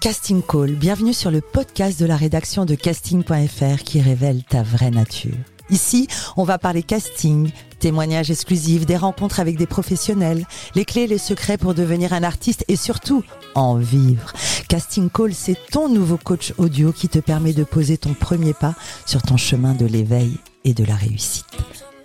[0.00, 4.90] Casting Call, bienvenue sur le podcast de la rédaction de casting.fr qui révèle ta vraie
[4.90, 5.36] nature.
[5.68, 11.18] Ici, on va parler casting, témoignages exclusifs, des rencontres avec des professionnels, les clés les
[11.18, 13.22] secrets pour devenir un artiste et surtout
[13.54, 14.32] en vivre.
[14.70, 18.74] Casting Call, c'est ton nouveau coach audio qui te permet de poser ton premier pas
[19.04, 21.44] sur ton chemin de l'éveil et de la réussite.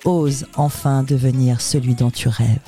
[0.04, 2.60] Ose enfin devenir celui dont tu rêves.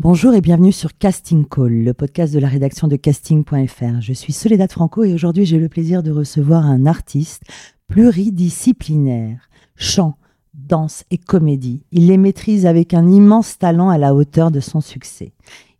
[0.00, 4.00] Bonjour et bienvenue sur Casting Call, le podcast de la rédaction de casting.fr.
[4.00, 7.44] Je suis Soledad Franco et aujourd'hui j'ai le plaisir de recevoir un artiste
[7.86, 10.16] pluridisciplinaire, chant,
[10.52, 11.84] danse et comédie.
[11.92, 15.32] Il les maîtrise avec un immense talent à la hauteur de son succès.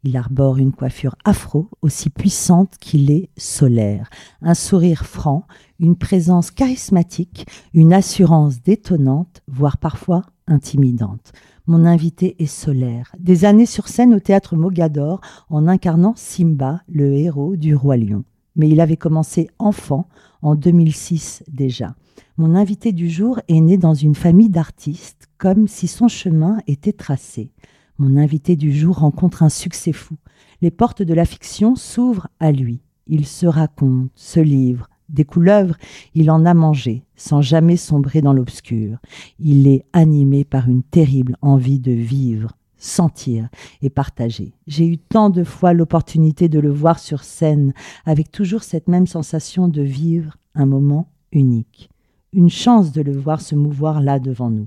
[0.05, 4.11] Il arbore une coiffure afro aussi puissante qu'il est solaire,
[4.43, 5.45] un sourire franc,
[5.81, 11.33] une présence charismatique, une assurance détonnante, voire parfois intimidante.
[11.67, 13.17] Mon invité est solaire.
[13.19, 18.25] Des années sur scène au théâtre Mogador en incarnant Simba, le héros du Roi Lion.
[18.55, 20.07] Mais il avait commencé enfant
[20.43, 21.97] en 2006 déjà.
[22.37, 26.93] Mon invité du jour est né dans une famille d'artistes, comme si son chemin était
[26.93, 27.51] tracé.
[27.97, 30.17] Mon invité du jour rencontre un succès fou.
[30.61, 32.83] Les portes de la fiction s'ouvrent à lui.
[33.07, 35.77] Il se raconte, se livre, des couleuvres,
[36.15, 38.99] il en a mangé, sans jamais sombrer dans l'obscur.
[39.39, 43.49] Il est animé par une terrible envie de vivre, sentir
[43.83, 44.53] et partager.
[44.67, 47.73] J'ai eu tant de fois l'opportunité de le voir sur scène,
[48.05, 51.91] avec toujours cette même sensation de vivre un moment unique.
[52.33, 54.67] Une chance de le voir se mouvoir là devant nous.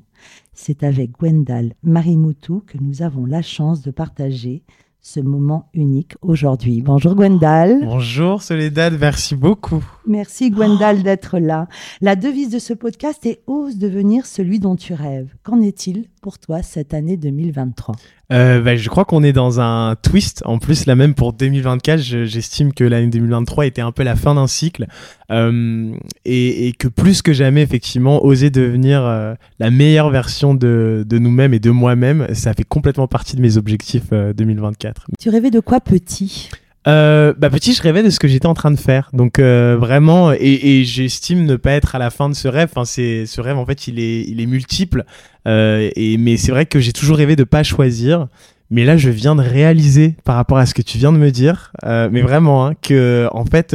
[0.53, 4.63] C'est avec Gwendal Marimoutou que nous avons la chance de partager
[5.07, 6.81] ce moment unique aujourd'hui.
[6.81, 7.79] Bonjour Gwendal.
[7.85, 9.81] Bonjour Soledad, merci beaucoup.
[10.05, 11.69] Merci Gwendal d'être là.
[12.01, 15.33] La devise de ce podcast est Ose devenir celui dont tu rêves.
[15.43, 17.95] Qu'en est-il pour toi cette année 2023
[18.31, 20.41] euh, bah, Je crois qu'on est dans un twist.
[20.45, 24.35] En plus, là même pour 2024, j'estime que l'année 2023 était un peu la fin
[24.35, 24.87] d'un cycle
[25.31, 25.93] euh,
[26.25, 31.53] et, que plus que jamais, effectivement, oser devenir euh, la meilleure version de, de nous-mêmes
[31.53, 35.07] et de moi-même, ça fait complètement partie de mes objectifs 2024.
[35.19, 36.49] Tu rêvais de quoi petit?
[36.87, 39.09] Euh, bah petit, je rêvais de ce que j'étais en train de faire.
[39.11, 42.69] Donc euh, vraiment, et, j'estime ne pas être à la fin de ce rêve.
[42.71, 45.03] Enfin, c'est ce rêve en fait, il est, il est multiple.
[45.47, 48.27] Euh, et mais c'est vrai que j'ai toujours rêvé de pas choisir.
[48.69, 51.31] Mais là, je viens de réaliser par rapport à ce que tu viens de me
[51.31, 53.73] dire, mais vraiment hein, que en fait,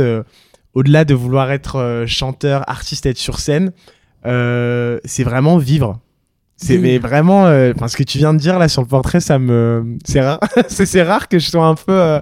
[0.75, 3.73] au-delà de vouloir être chanteur, artiste, être sur scène,
[4.23, 5.99] c'est vraiment vivre.
[6.59, 7.45] C'est mais vraiment,
[7.75, 10.41] enfin ce que tu viens de dire là sur le portrait, ça me, c'est rare,
[10.69, 12.21] c'est rare que je sois un peu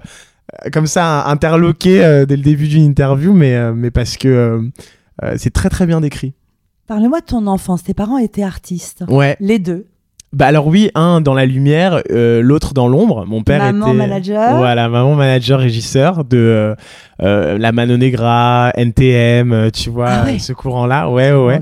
[0.72, 4.28] comme ça interloqué euh, dès le début d'une interview, mais, euh, mais parce que
[5.22, 6.34] euh, c'est très très bien décrit.
[6.86, 7.84] Parle-moi de ton enfance.
[7.84, 9.04] Tes parents étaient artistes.
[9.08, 9.36] Ouais.
[9.40, 9.86] Les deux.
[10.32, 13.26] Bah alors oui, un dans la lumière, l'autre dans l'ombre.
[13.26, 14.56] Mon père maman manager.
[14.58, 16.74] Voilà, maman manager régisseur de
[17.18, 21.10] la Mano Negra, NTM, tu vois, ah ce courant-là.
[21.10, 21.60] Ouais, ouais.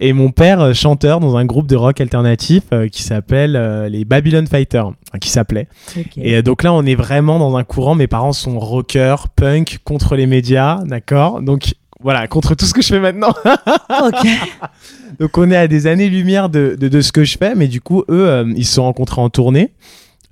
[0.00, 4.92] Et mon père chanteur dans un groupe de rock alternatif qui s'appelle les Babylon Fighters
[5.20, 5.68] qui s'appelait.
[6.16, 7.94] Et euh, donc là, on est vraiment dans un courant.
[7.94, 11.42] Mes parents sont rockers, punk, contre les médias, d'accord?
[11.42, 13.34] Donc voilà, contre tout ce que je fais maintenant.
[15.20, 18.04] donc on est à des années-lumière de, de, ce que je fais, mais du coup,
[18.08, 19.72] eux, euh, ils se sont rencontrés en tournée.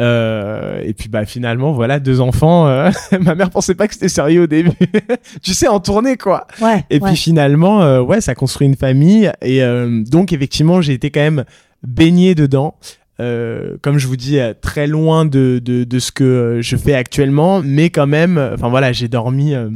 [0.01, 2.65] Euh, et puis bah finalement voilà deux enfants.
[3.21, 4.73] ma mère pensait pas que c'était sérieux au début.
[5.41, 6.49] tu sais en tournée quoi.
[6.61, 9.61] Ouais, et puis finalement ouais ça construit une famille et
[10.11, 11.45] donc effectivement j'ai été quand même
[11.85, 12.75] baigné dedans.
[13.21, 16.95] Euh, comme je vous dis, euh, très loin de, de, de, ce que je fais
[16.95, 19.69] actuellement, mais quand même, enfin voilà, j'ai dormi euh,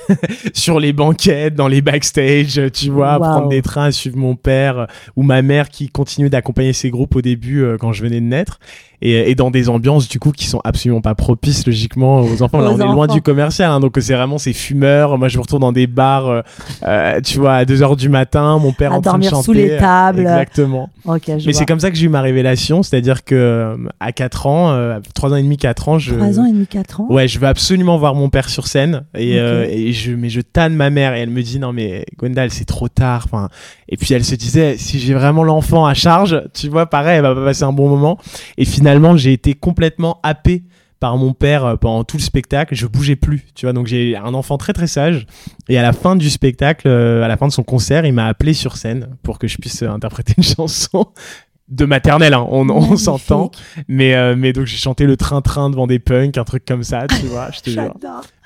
[0.54, 4.86] sur les banquettes, dans les backstage, tu vois, prendre des trains, suivre mon père
[5.16, 8.58] ou ma mère qui continuait d'accompagner ces groupes au début quand je venais de naître
[9.02, 12.60] et, dans des ambiances du coup qui sont absolument pas propices logiquement aux enfants.
[12.60, 15.18] Là, on est loin du commercial, hein, donc c'est vraiment ces fumeurs.
[15.18, 16.42] Moi, je me retourne dans des bars, euh,
[16.84, 19.44] euh, tu vois, à 2 h du matin, mon père à en train de chanter.
[19.44, 20.20] sous les tables.
[20.20, 20.88] Exactement.
[21.44, 25.00] Mais c'est comme ça que j'ai eu ma révélation, c'est-à-dire que euh, à 4 ans,
[25.14, 27.06] 3 ans et demi, 4 ans, je 3 ans et demi, 4 ans.
[27.10, 30.74] Ouais, je veux absolument voir mon père sur scène et, et je mais je tanne
[30.74, 33.22] ma mère et elle me dit non mais Gwendal, c'est trop tard.
[33.24, 33.48] Enfin,
[33.88, 37.22] et puis elle se disait si j'ai vraiment l'enfant à charge, tu vois, pareil, elle
[37.22, 38.18] va pas passer un bon moment.
[38.58, 40.62] Et finalement, j'ai été complètement happé
[41.02, 42.76] par mon père euh, pendant tout le spectacle.
[42.76, 43.72] Je bougeais plus, tu vois.
[43.72, 45.26] Donc j'ai un enfant très très sage.
[45.68, 48.26] Et à la fin du spectacle, euh, à la fin de son concert, il m'a
[48.26, 51.06] appelé sur scène pour que je puisse euh, interpréter une chanson
[51.72, 52.46] de maternelle, hein.
[52.48, 53.50] on, s'entend.
[53.88, 57.26] Mais, mais donc j'ai chanté le train-train devant des punks, un truc comme ça, tu
[57.26, 57.94] vois, je te jure.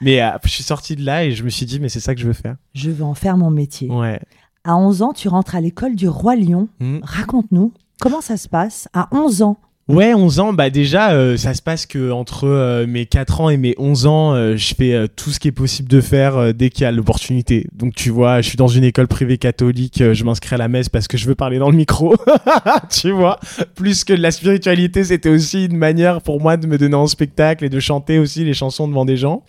[0.00, 2.20] Mais je suis sorti de là et je me suis dit, mais c'est ça que
[2.20, 2.56] je veux faire.
[2.74, 3.90] Je veux en faire mon métier.
[3.90, 4.20] Ouais.
[4.64, 6.68] À 11 ans, tu rentres à l'école du Roi Lion.
[6.80, 6.98] Hmm.
[7.02, 8.88] Raconte-nous, comment ça se passe?
[8.92, 9.58] À 11 ans
[9.88, 13.50] Ouais, 11 ans, bah déjà, euh, ça se passe que entre euh, mes 4 ans
[13.50, 16.70] et mes 11 ans, euh, je fais tout ce qui est possible de faire dès
[16.70, 17.68] qu'il y a l'opportunité.
[17.72, 20.88] Donc tu vois, je suis dans une école privée catholique, je m'inscris à la messe
[20.88, 22.16] parce que je veux parler dans le micro.
[22.90, 23.38] tu vois,
[23.76, 27.06] plus que de la spiritualité, c'était aussi une manière pour moi de me donner en
[27.06, 29.44] spectacle et de chanter aussi les chansons devant des gens.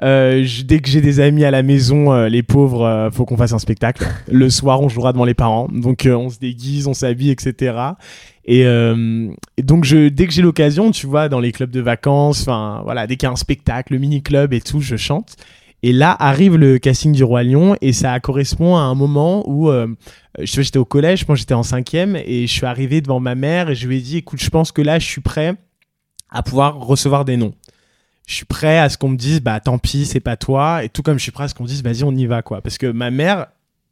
[0.00, 4.04] dès que j'ai des amis à la maison, les pauvres, faut qu'on fasse un spectacle.
[4.28, 5.68] Le soir, on jouera devant les parents.
[5.70, 7.74] Donc, on se déguise, on s'habille, etc.
[8.48, 12.42] Euh, et, donc, je, dès que j'ai l'occasion, tu vois, dans les clubs de vacances,
[12.42, 15.36] enfin, voilà, dès qu'il y a un spectacle, le mini-club et tout, je chante.
[15.82, 19.70] Et là arrive le casting du Roi Lion et ça correspond à un moment où
[19.70, 19.86] euh,
[20.40, 23.70] je j'étais au collège, moi j'étais en cinquième et je suis arrivé devant ma mère
[23.70, 25.54] et je lui ai dit écoute je pense que là je suis prêt
[26.30, 27.54] à pouvoir recevoir des noms.
[28.26, 30.88] Je suis prêt à ce qu'on me dise bah tant pis c'est pas toi et
[30.88, 32.60] tout comme je suis prêt à ce qu'on me dise vas-y on y va quoi
[32.60, 33.46] parce que ma mère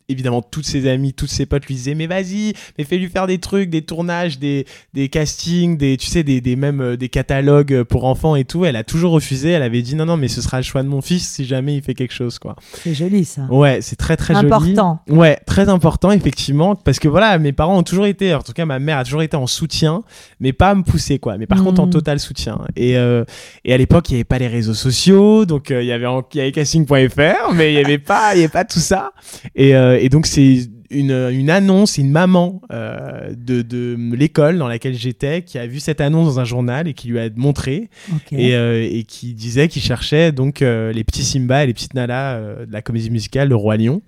[0.09, 3.39] évidemment toutes ses amies, toutes ses potes lui disaient mais vas-y, mais fais-lui faire des
[3.39, 7.83] trucs, des tournages, des, des castings, des tu sais des, des même euh, des catalogues
[7.83, 8.65] pour enfants et tout.
[8.65, 9.51] Elle a toujours refusé.
[9.51, 11.77] Elle avait dit non non mais ce sera le choix de mon fils si jamais
[11.77, 12.57] il fait quelque chose quoi.
[12.73, 13.43] C'est joli ça.
[13.51, 14.61] Ouais, c'est très très important.
[14.61, 14.73] joli.
[14.73, 15.01] Important.
[15.09, 18.65] Ouais, très important effectivement parce que voilà mes parents ont toujours été, en tout cas
[18.65, 20.03] ma mère a toujours été en soutien,
[20.41, 21.37] mais pas à me pousser quoi.
[21.39, 21.91] Mais par contre en hmm.
[21.91, 22.61] total soutien.
[22.77, 23.25] Et euh,
[23.65, 26.07] et à l'époque il y avait pas les réseaux sociaux donc euh, il y avait
[26.33, 29.13] il y avait casting.fr mais il y avait pas il y avait pas tout ça
[29.55, 34.69] et euh, et donc c'est une, une, annonce, une maman euh, de, de l'école dans
[34.69, 37.91] laquelle j'étais qui a vu cette annonce dans un journal et qui lui a montré
[38.33, 42.41] et, euh, et, qui disait qu'il cherchait donc les petits Simba et les petites Nala
[42.67, 44.03] de la comédie musicale Le Roi Lion.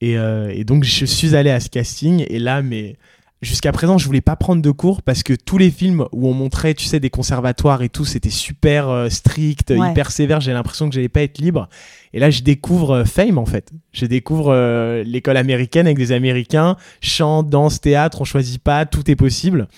[0.00, 2.96] Et, et, donc je suis allé à ce casting et là mais
[3.42, 6.32] jusqu'à présent, je voulais pas prendre de cours parce que tous les films où on
[6.32, 10.40] montrait, tu sais, des conservatoires et tout, c'était super strict, hyper sévère.
[10.40, 11.68] J'ai l'impression que j'allais pas être libre.
[12.14, 13.72] Et là, je découvre euh, Fame en fait.
[13.92, 19.10] Je découvre euh, l'école américaine avec des Américains, chant, danse, théâtre, on choisit pas, tout
[19.10, 19.68] est possible.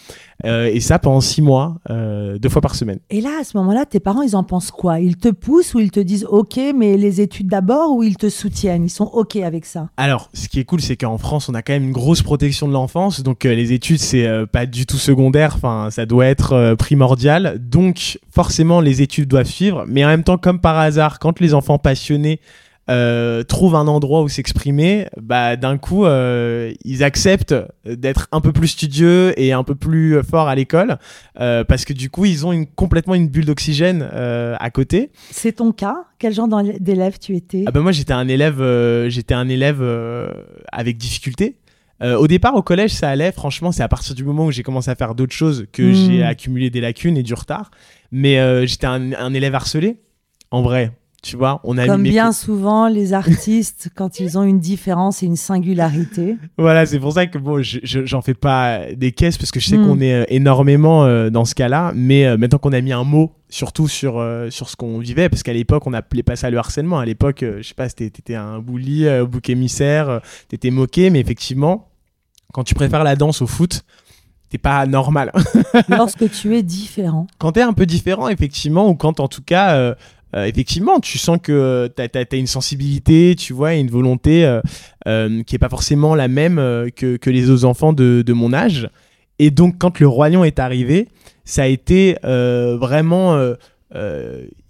[0.45, 2.99] Euh, et ça pendant six mois, deux fois par semaine.
[3.09, 5.01] Et là, à ce moment-là, tes parents, ils en pensent quoi?
[5.01, 8.29] Ils te poussent ou ils te disent OK, mais les études d'abord, ou ils te
[8.29, 8.85] soutiennent?
[8.85, 9.89] Ils sont OK avec ça?
[9.97, 12.69] Alors, ce qui est cool, c'est qu'en France, on a quand même une grosse protection
[12.69, 15.55] de l'enfance, donc les études, c'est pas du tout secondaire.
[15.57, 17.59] Enfin, ça doit être primordial.
[17.59, 19.87] Donc, forcément, les études doivent suivre.
[19.89, 22.26] Mais en même temps, comme par hasard, quand les enfants passionnés
[22.89, 28.53] euh, trouvent un endroit où s'exprimer, bah d'un coup euh, ils acceptent d'être un peu
[28.53, 30.99] plus studieux et un peu plus fort à l'école
[31.41, 35.11] euh, parce que du coup ils ont une, complètement une bulle d'oxygène à côté.
[35.33, 35.97] C'est ton cas?
[36.21, 36.47] Quel genre
[36.79, 37.65] d'élève tu étais?
[37.67, 38.63] Ah bah moi j'étais un élève
[39.09, 39.83] j'étais un élève
[40.71, 41.57] avec difficulté.
[42.01, 43.33] au départ, au collège, ça allait.
[43.33, 45.95] Franchement, c'est à partir du moment où j'ai commencé à faire d'autres choses que hmm.
[45.95, 47.73] j'ai accumulé des lacunes et du retard.
[48.13, 49.97] Mais j'étais un élève harcelé,
[50.53, 50.93] en vrai
[51.27, 55.27] tu vois, on a Comme bien souvent, les artistes, quand ils ont une différence et
[55.27, 56.37] une singularité.
[56.57, 59.77] Voilà, c'est pour ça que bon, j'en fais pas des caisses parce que je sais
[59.77, 60.03] qu'on hmm.
[60.03, 61.93] est euh, énormément euh, dans ce cas-là.
[61.97, 65.43] Mais euh, maintenant qu'on a mis un mot, surtout sur, sur ce qu'on vivait, parce
[65.43, 67.01] qu'à l'époque, on n'appelait pas ça le harcèlement.
[67.01, 71.89] À l'époque, je sais pas, t'étais un bully, bouc émissaire, t'étais moqué, mais effectivement,
[72.53, 73.85] quand tu préfères la danse au foot,
[74.49, 75.33] t'es pas normal.
[75.89, 77.27] Lorsque tu es différent.
[77.39, 79.95] Quand tu es un peu différent, effectivement, ou quand en tout cas, euh,
[80.35, 84.61] effectivement, tu sens que tu as, une sensibilité, tu vois, une volonté euh,
[85.07, 86.57] euh, qui est pas forcément la même
[86.97, 88.91] que, que, les autres enfants de, de, mon âge.
[89.39, 91.09] Et donc, quand le Roi Lion est arrivé,
[91.45, 93.39] ça a été vraiment.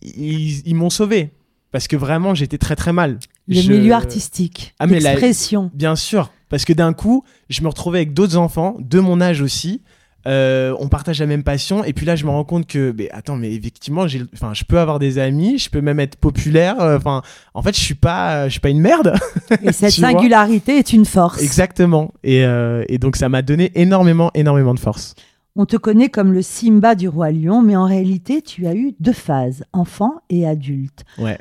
[0.03, 1.31] ils, m'ont sauvé.
[1.72, 3.19] Parce que vraiment, j'étais très très mal.
[3.48, 5.70] Le milieu artistique, ah, l'expression.
[5.75, 6.31] Bien sûr.
[6.48, 9.82] Parce que d'un coup, je me retrouvais avec d'autres enfants, de mon âge aussi,
[10.26, 11.84] euh, on partage la même passion.
[11.84, 14.64] Et puis là je me rends compte que mais attends mais effectivement j'ai enfin je
[14.64, 17.22] peux avoir des amis je peux même être populaire euh, enfin
[17.54, 19.14] en fait je suis pas je suis pas une merde.
[19.62, 21.40] Et cette singularité est une force.
[21.40, 22.12] Exactement.
[22.24, 25.14] Et, euh, et donc ça m'a donné énormément énormément de force.
[25.54, 28.94] On te connaît comme le Simba du roi lion mais en réalité tu as eu
[28.98, 31.04] deux phases enfant et adulte.
[31.18, 31.38] Ouais.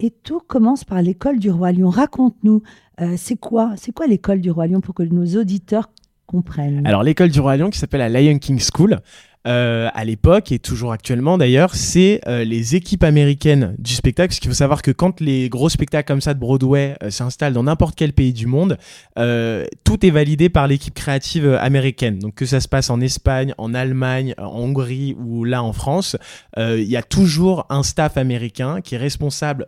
[0.00, 1.90] Et tout commence par l'école du roi lion.
[1.90, 2.62] Raconte-nous
[3.16, 5.88] c'est quoi c'est quoi l'école du roi lion pour que nos auditeurs
[6.84, 9.00] alors l'école du Roi Lion qui s'appelle la Lion King School,
[9.46, 14.28] euh, à l'époque et toujours actuellement d'ailleurs, c'est euh, les équipes américaines du spectacle.
[14.28, 17.54] Parce qu'il faut savoir que quand les gros spectacles comme ça de Broadway euh, s'installent
[17.54, 18.76] dans n'importe quel pays du monde,
[19.84, 22.18] tout est validé par l'équipe créative américaine.
[22.18, 26.16] Donc que ça se passe en Espagne, en Allemagne, en Hongrie ou là en France,
[26.56, 29.66] il y a toujours un staff américain qui est responsable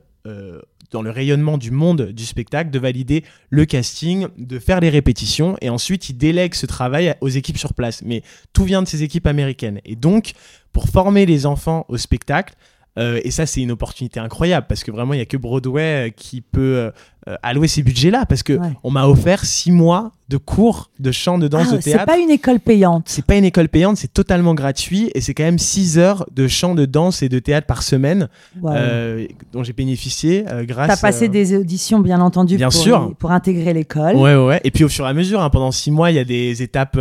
[0.91, 5.57] dans le rayonnement du monde du spectacle, de valider le casting, de faire les répétitions,
[5.61, 8.03] et ensuite il délègue ce travail aux équipes sur place.
[8.05, 9.81] Mais tout vient de ces équipes américaines.
[9.85, 10.33] Et donc,
[10.73, 12.55] pour former les enfants au spectacle,
[12.99, 16.09] euh, et ça, c'est une opportunité incroyable parce que vraiment, il n'y a que Broadway
[16.09, 16.91] euh, qui peut
[17.29, 18.69] euh, allouer ces budgets-là parce que Ouais.
[18.83, 22.07] on m'a offert six mois de cours de chant, de danse, Ah, de c'est théâtre.
[22.07, 23.03] pas une école payante.
[23.07, 26.47] C'est pas une école payante, c'est totalement gratuit et c'est quand même 6 heures de
[26.47, 28.29] chant, de danse et de théâtre par semaine
[28.65, 30.87] euh, dont j'ai bénéficié euh, grâce.
[30.89, 33.13] T'as passé euh, des auditions, bien entendu, Bien pour, sûr.
[33.19, 34.15] pour intégrer l'école.
[34.15, 34.61] Ouais, ouais, ouais.
[34.63, 36.63] Et puis au fur et à mesure, hein, pendant six mois, il y a des
[36.63, 36.97] étapes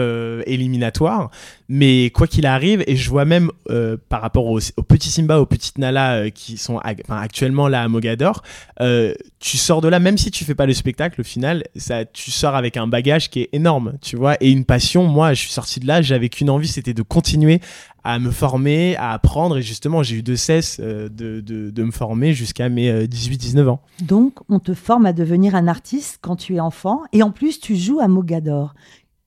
[0.47, 1.29] éliminatoires.
[1.71, 3.51] Mais quoi qu'il arrive, et je vois même
[4.09, 8.41] par rapport au, au petit Simba, aux petites Nala qui sont actuellement là à Mogador,
[9.39, 12.29] tu sors de là, même si tu fais pas le spectacle, au final, ça, tu
[12.29, 15.05] sors avec un bagage qui est énorme, tu vois, et une passion.
[15.05, 17.61] Moi, je suis sorti de là, j'avais qu'une envie, c'était de continuer
[18.03, 19.57] à me former, à apprendre.
[19.57, 23.05] Et justement, j'ai eu de cesse euh, de, de, de me former jusqu'à mes euh,
[23.05, 23.81] 18-19 ans.
[24.01, 27.01] Donc, on te forme à devenir un artiste quand tu es enfant.
[27.13, 28.73] Et en plus, tu joues à Mogador.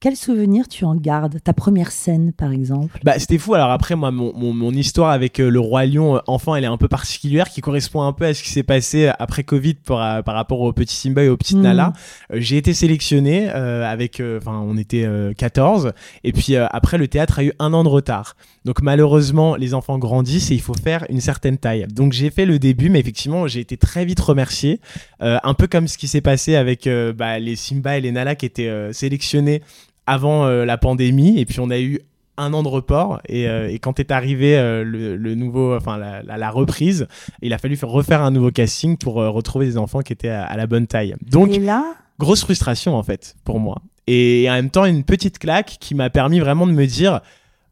[0.02, 2.98] Quel souvenir tu en gardes Ta première scène, par exemple?
[3.04, 3.54] Bah, c'était fou.
[3.54, 6.64] Alors après, moi, mon, mon, mon histoire avec euh, le roi lion euh, enfant, elle
[6.64, 9.44] est un peu particulière, qui correspond un peu à ce qui s'est passé euh, après
[9.44, 11.60] Covid par, euh, par rapport au petit Simba et au petit Mm.
[11.60, 11.92] Nala.
[12.32, 15.92] Euh, j'ai été sélectionné avec, enfin, on était euh, 14,
[16.24, 18.34] et puis après, le théâtre a eu un an de retard.
[18.64, 21.86] Donc malheureusement, les enfants grandissent et il faut faire une certaine taille.
[21.88, 24.80] Donc j'ai fait le début, mais effectivement, j'ai été très vite remercié,
[25.20, 28.46] un peu comme ce qui s'est passé avec bah, les Simba et les Nala qui
[28.46, 29.62] étaient sélectionnés
[30.06, 32.00] avant euh, la pandémie, et puis on a eu
[32.38, 35.98] un an de report et, euh, et quand est arrivé euh, le, le nouveau enfin
[35.98, 37.06] la, la- la reprise
[37.42, 40.30] il a fallu faire refaire un nouveau casting pour euh, retrouver des enfants qui étaient
[40.30, 41.14] à, à la bonne taille.
[41.30, 41.84] Donc là,
[42.18, 43.82] grosse frustration en fait pour moi.
[44.06, 47.20] Et en même temps une petite claque qui m'a permis vraiment de me dire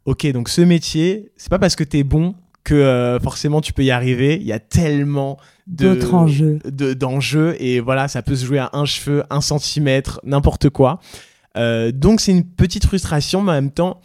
[0.05, 3.91] ok donc ce métier c'est pas parce que t'es bon que forcément tu peux y
[3.91, 4.37] arriver.
[4.39, 6.59] Il y a tellement d'autres enjeux.
[6.67, 11.01] de- d'enjeux et voilà ça peut se jouer à un cheveu un centimètre n'importe quoi
[11.57, 14.01] Euh, donc c'est une petite frustration mais en même temps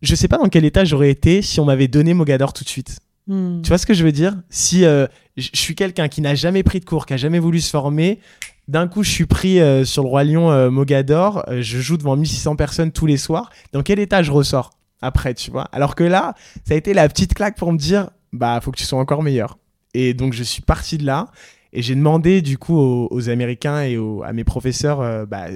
[0.00, 2.68] je sais pas dans quel état j'aurais été si on m'avait donné Mogador tout de
[2.68, 2.98] suite
[3.28, 3.60] Hmm.
[3.60, 4.36] tu vois ce que je veux dire?
[4.50, 7.60] Si euh, je suis quelqu'un qui n'a jamais pris de cours, qui a jamais voulu
[7.60, 8.20] se former,
[8.68, 12.54] d'un coup je suis pris euh, sur le Roi Lion Mogador, je joue devant 1600
[12.54, 14.70] personnes tous les soirs, dans quel état je ressors
[15.02, 15.64] après, tu vois?
[15.72, 16.34] Alors que là,
[16.64, 19.24] ça a été la petite claque pour me dire, bah faut que tu sois encore
[19.24, 19.58] meilleur.
[19.92, 21.26] Et donc je suis parti de là
[21.72, 25.46] et j'ai demandé du coup aux, aux Américains et aux- à mes professeurs euh, bah,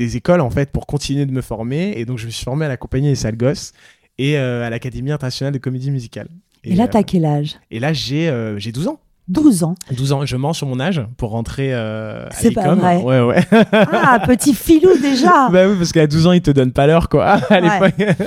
[0.00, 1.92] des écoles en fait pour continuer de me former.
[1.96, 3.72] Et donc je me suis formé à la compagnie des Sales Gosses
[4.18, 6.28] et euh, à l'Académie internationale de comédie musicale.
[6.64, 7.56] Et là, euh, t'as quel âge?
[7.70, 8.98] et là, j'ai euh, j'ai 12 ans.
[9.28, 9.74] 12 ans.
[9.92, 12.96] 12 ans, je mens sur mon âge pour rentrer euh, à C'est pas vrai.
[13.02, 13.44] Ouais, ouais.
[13.72, 17.08] Ah, petit filou déjà bah oui, parce qu'à 12 ans, ils te donnent pas l'heure,
[17.08, 17.92] quoi, à Ouais.
[17.98, 18.26] l'époque.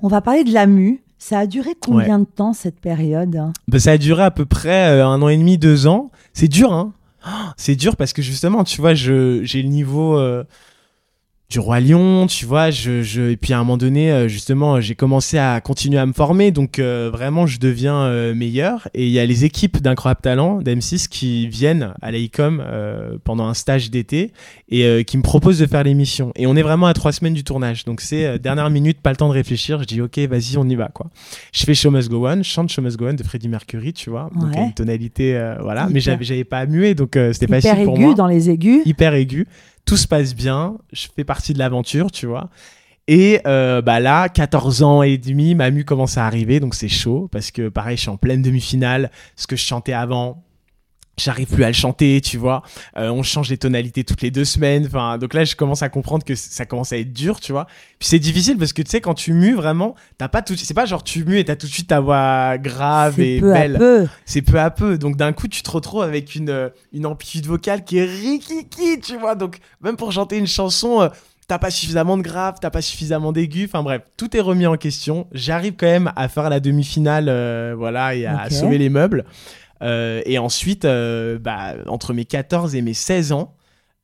[0.00, 1.02] On va parler de la mue.
[1.20, 3.36] Ça a duré combien de temps, cette période?
[3.66, 6.12] Bah, ça a duré à peu près euh, un an et demi, deux ans.
[6.32, 6.92] C'est dur, hein.
[7.56, 9.12] C'est dur parce que justement, tu vois, j'ai
[9.62, 10.44] le niveau euh,
[11.50, 14.82] du roi lion, tu vois, je, je, et puis à un moment donné, euh, justement,
[14.82, 18.86] j'ai commencé à continuer à me former, donc euh, vraiment, je deviens euh, meilleur.
[18.92, 23.46] Et il y a les équipes d'Incroyable Talent, d'M6, qui viennent à l'ICOM euh, pendant
[23.46, 24.32] un stage d'été
[24.68, 26.32] et euh, qui me proposent de faire l'émission.
[26.36, 29.08] Et on est vraiment à trois semaines du tournage, donc c'est euh, dernière minute, pas
[29.10, 29.80] le temps de réfléchir.
[29.80, 31.06] Je dis, ok, vas-y, on y va, quoi.
[31.54, 33.94] Je fais Show Must Go On, je chante Show Must Go On de Freddie Mercury,
[33.94, 34.64] tu vois, donc Ouais.
[34.66, 36.02] une tonalité, euh, voilà, mais Hyper.
[36.02, 38.50] j'avais, j'avais pas à muer, donc euh, c'était Hyper facile pour aigu moi dans les
[38.50, 38.82] aigus.
[38.84, 39.46] hyper aigu.
[39.88, 40.76] Tout se passe bien.
[40.92, 42.50] Je fais partie de l'aventure, tu vois.
[43.06, 46.88] Et euh, bah là, 14 ans et demi, ma mue commence à arriver, donc c'est
[46.88, 49.10] chaud parce que pareil, je suis en pleine demi-finale.
[49.34, 50.44] Ce que je chantais avant,
[51.18, 52.62] j'arrive plus à le chanter, tu vois.
[52.96, 54.86] Euh, on change les tonalités toutes les deux semaines.
[54.86, 57.66] Enfin, donc là, je commence à comprendre que ça commence à être dur, tu vois.
[57.98, 60.56] Puis c'est difficile parce que tu sais, quand tu mues vraiment, t'as pas tout.
[60.56, 63.40] C'est pas genre tu mues et t'as tout de suite ta voix grave C'est et
[63.40, 64.08] peu belle à peu.
[64.24, 64.98] c'est peu à peu.
[64.98, 69.00] Donc d'un coup, tu te retrouves avec une, euh, une amplitude vocale qui est rikiki,
[69.00, 69.34] tu vois.
[69.34, 71.08] Donc même pour chanter une chanson, euh,
[71.48, 73.64] t'as pas suffisamment de grave, t'as pas suffisamment d'aigu.
[73.64, 75.26] Enfin bref, tout est remis en question.
[75.32, 79.24] J'arrive quand même à faire la demi-finale, euh, voilà, et à sauver les meubles.
[79.82, 83.54] Euh, et ensuite, euh, bah, entre mes 14 et mes 16 ans,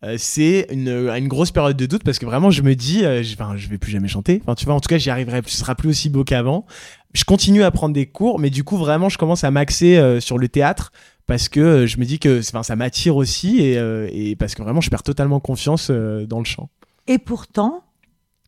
[0.05, 3.55] euh, c'est une, grosse période de doute parce que vraiment je me dis je, enfin,
[3.57, 4.41] vais plus jamais chanter.
[4.43, 6.67] Enfin tu vois en tout cas j'y arriverai ce sera plus aussi beau qu'avant.
[7.15, 10.37] Je continue à prendre des cours mais du coup vraiment je commence à m'axer sur
[10.37, 10.93] le théâtre
[11.27, 13.79] parce que je me dis que enfin, ça m'attire aussi et,
[14.13, 16.69] et parce que vraiment je perds totalement confiance dans le chant.
[17.07, 17.85] Et pourtant,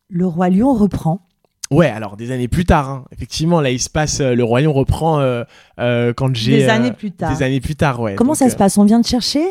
[0.09, 1.26] le roi lion reprend.
[1.71, 3.03] Ouais alors des années plus tard hein.
[3.11, 5.43] effectivement là il se passe euh, le lion reprend euh,
[5.79, 7.35] euh, quand j'ai Des euh, années plus tard.
[7.35, 8.77] des années plus tard ouais Comment Donc, ça se passe?
[8.77, 9.43] On vient te chercher?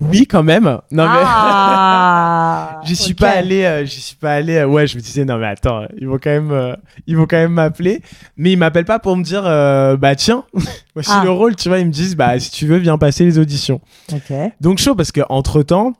[0.00, 3.18] Oui quand même non mais Ah J'y suis ok.
[3.18, 4.56] pas allé, euh, j'y suis pas allé.
[4.56, 7.26] euh, ouais, je me disais non mais attends, ils vont quand même, euh, ils vont
[7.26, 8.00] quand même m'appeler,
[8.36, 10.44] mais ils m'appellent pas pour me dire euh, bah tiens,
[10.94, 11.22] voici Ah.
[11.24, 11.78] le rôle, tu vois.
[11.78, 13.80] Ils me disent bah si tu veux viens passer les auditions.
[14.12, 14.32] Ok.
[14.60, 15.94] Donc chaud parce que entre temps,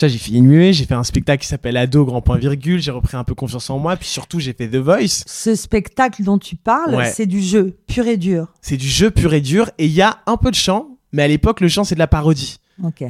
[0.00, 2.90] j'ai fini de muer, j'ai fait un spectacle qui s'appelle Ado grand point virgule, j'ai
[2.90, 5.24] repris un peu confiance en moi, puis surtout j'ai fait The Voice.
[5.26, 7.10] Ce spectacle dont tu parles, Ouais.
[7.14, 8.48] c'est du jeu pur et dur.
[8.60, 11.22] C'est du jeu pur et dur et il y a un peu de chant, mais
[11.22, 12.58] à l'époque le chant c'est de la parodie.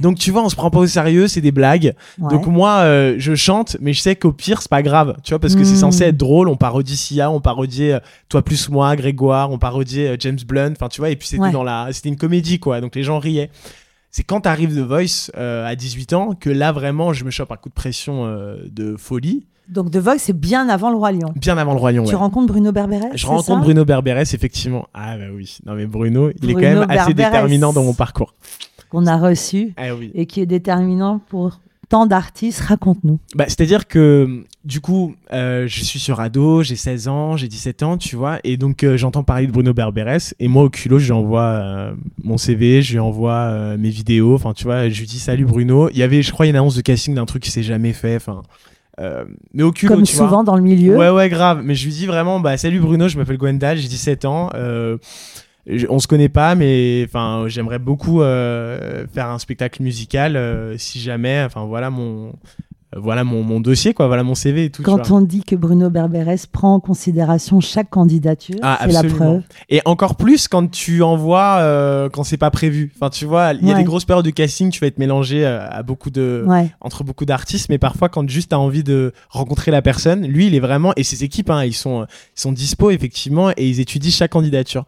[0.01, 1.95] Donc tu vois, on se prend pas au sérieux, c'est des blagues.
[2.21, 2.31] Ouais.
[2.33, 5.41] Donc moi, euh, je chante, mais je sais qu'au pire, c'est pas grave, tu vois,
[5.41, 6.49] parce que c'est censé être drôle.
[6.49, 10.71] On parodie Sia, on parodie euh, Toi plus moi, Grégoire, on parodie euh, James Blunt,
[10.71, 11.51] enfin tu vois, et puis c'était Ouais.
[11.51, 13.51] dans la, c'était une comédie quoi, donc les gens riaient.
[14.17, 17.53] C'est quand t'arrives The Voice euh, à 18 ans que là vraiment, je me chope
[17.53, 21.13] un coup de pression euh, de folie, Donc The Voice, c'est bien avant le Roi
[21.13, 21.35] Lion.
[21.37, 22.05] bien avant le Roi Lion.
[22.05, 22.15] Tu ouais.
[22.15, 24.87] rencontres Bruno Berberes Je rencontre Bruno Berberes, effectivement.
[24.95, 28.35] Ah bah oui, non mais Bruno, il est quand même assez déterminant dans mon parcours.
[28.89, 30.13] Qu'on a reçu Ah oui.
[30.15, 32.61] et qui est déterminant pour tant d'artistes.
[32.61, 33.19] Raconte-nous.
[33.35, 37.85] Bah, C'est-à-dire que du coup, euh, je suis sur ado, j'ai 16 ans, j'ai 17
[37.85, 40.99] ans, tu vois, et donc euh, j'entends parler de Bruno Berberes, et moi au culot,
[40.99, 41.93] je lui envoie euh,
[42.25, 45.89] mon CV, je lui envoie mes vidéos, enfin tu vois, je lui dis salut Bruno.
[45.91, 48.17] Il y avait, je crois, une annonce de casting d'un truc qui s'est jamais fait,
[48.17, 48.43] enfin.
[49.55, 50.27] mais au culot, Comme tu vois.
[50.27, 50.97] souvent dans le milieu.
[50.97, 51.61] Ouais, ouais, grave.
[51.63, 54.51] Mais je lui dis vraiment, bah, salut Bruno, je m'appelle Gwendal, j'ai 17 ans.
[55.89, 61.45] on se connaît pas, mais enfin, j'aimerais beaucoup faire un spectacle musical si jamais.
[61.45, 62.33] Enfin, voilà mon,
[63.01, 64.07] voilà mon, mon dossier, quoi.
[64.07, 64.83] Voilà mon CV et tout.
[64.83, 69.43] Quand on dit que Bruno Berberes prend en considération chaque candidature, Ah, c'est la preuve.
[69.69, 72.93] Et encore plus quand tu envoies euh, quand c'est pas prévu.
[72.97, 73.81] Enfin, tu vois, il y a Ouais.
[73.81, 76.71] des grosses périodes de casting, tu vas être mélangé euh, à beaucoup de, Ouais.
[76.81, 80.55] entre beaucoup d'artistes, mais parfois quand juste t'as envie de rencontrer la personne, lui il
[80.55, 84.11] est vraiment et ses équipes, hein, ils sont ils sont dispo effectivement et ils étudient
[84.11, 84.85] chaque candidature.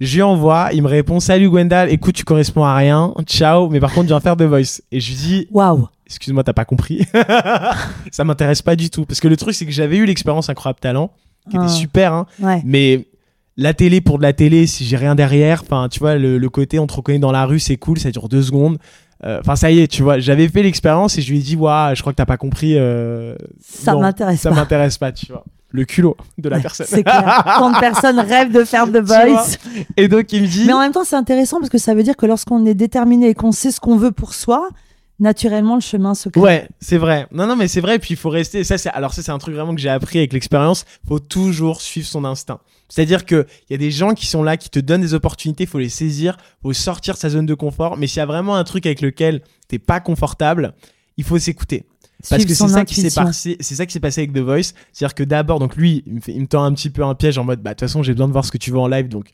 [0.00, 3.80] Je lui envoie, il me répond salut Gwendal, écoute tu corresponds à rien, ciao, mais
[3.80, 5.88] par contre je viens faire The Voice et je lui dis Waouh.
[6.10, 7.06] Excuse-moi t'as pas compris,
[8.10, 10.80] ça m'intéresse pas du tout parce que le truc c'est que j'avais eu l'expérience incroyable
[10.80, 11.10] talent
[11.50, 11.62] qui Ah.
[11.64, 12.60] était super, hein, Ouais.
[12.64, 13.06] mais
[13.56, 16.48] la télé pour de la télé, si j'ai rien derrière, enfin, tu vois, le, le
[16.50, 18.78] côté on te reconnaît dans la rue, c'est cool, ça dure deux secondes.
[19.24, 21.56] Euh, Enfin, ça y est, tu vois, j'avais fait l'expérience et je lui ai dit,
[21.56, 22.74] waouh, je crois que t'as pas compris.
[22.78, 24.56] euh, Ça m'intéresse Ça pas.
[24.56, 25.44] m'intéresse pas, tu vois.
[25.72, 26.86] Le culot de la Ouais, personne.
[26.88, 27.42] C'est clair.
[27.58, 28.96] Tant de personnes rêvent de faire The.
[29.04, 29.58] Voice.
[29.98, 32.02] Et donc, il me dit, Mais en même temps, c'est intéressant parce que ça veut
[32.02, 34.68] dire que lorsqu'on est déterminé et qu'on sait ce qu'on veut pour soi,
[35.20, 36.40] naturellement, le chemin se crée.
[36.40, 37.26] Ouais, c'est vrai.
[37.30, 37.98] Non, non, mais c'est vrai.
[37.98, 38.64] Puis il faut rester.
[38.64, 40.84] Ça, c'est alors ça, c'est un truc vraiment que j'ai appris avec l'expérience.
[41.06, 42.58] Faut toujours suivre son instinct.
[42.88, 45.66] C'est-à-dire que il y a des gens qui sont là, qui te donnent des opportunités.
[45.66, 46.36] Faut les saisir.
[46.62, 47.96] Faut sortir de sa zone de confort.
[47.96, 50.74] Mais s'il y a vraiment un truc avec lequel t'es pas confortable,
[51.16, 51.84] il faut s'écouter.
[52.28, 53.56] Parce que c'est ça qui s'est passé.
[53.60, 54.72] C'est ça qui s'est passé avec The Voice.
[54.92, 57.14] C'est-à-dire que d'abord, donc lui, il me, fait- il me tend un petit peu un
[57.14, 58.78] piège en mode, bah de toute façon, j'ai besoin de voir ce que tu veux
[58.78, 59.32] en live, donc.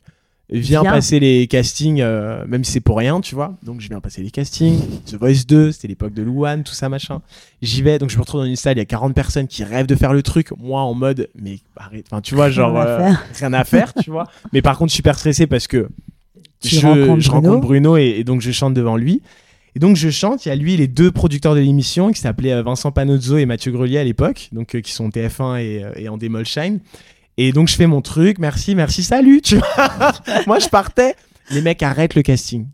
[0.49, 0.91] Viens Viens.
[0.91, 3.57] passer les castings, euh, même si c'est pour rien, tu vois.
[3.63, 4.79] Donc je viens passer les castings.
[5.05, 7.21] The Voice 2, c'était l'époque de Louane, tout ça, machin.
[7.61, 9.65] J'y vais, donc je me retrouve dans une salle, il y a 40 personnes qui
[9.65, 10.51] rêvent de faire le truc.
[10.57, 13.25] Moi, en mode, mais arrête, enfin, tu vois, genre, Rien à euh, faire.
[13.39, 14.23] rien à faire, tu vois.
[14.53, 15.89] Mais par contre, super stressé parce que
[16.61, 17.49] Tu je, rencontres je Bruno.
[17.49, 19.21] rencontre Bruno et, et donc je chante devant lui.
[19.75, 22.53] Et donc je chante, il y a lui les deux producteurs de l'émission qui s'appelaient
[22.53, 26.07] euh, Vincent Panozzo et Mathieu Grelier à l'époque, donc euh, qui sont TF1 et, et
[26.09, 26.79] en démol Shine.
[27.37, 30.13] Et donc je fais mon truc, merci, merci, salut, tu vois.
[30.47, 31.15] Moi je partais,
[31.51, 32.67] les mecs arrêtent le casting.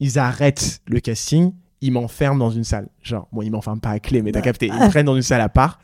[0.00, 2.88] Ils arrêtent le casting, ils m'enferment dans une salle.
[3.02, 5.22] Genre, bon, ils m'enferment pas à clé, mais t'as capté, ils me prennent dans une
[5.22, 5.80] salle à part.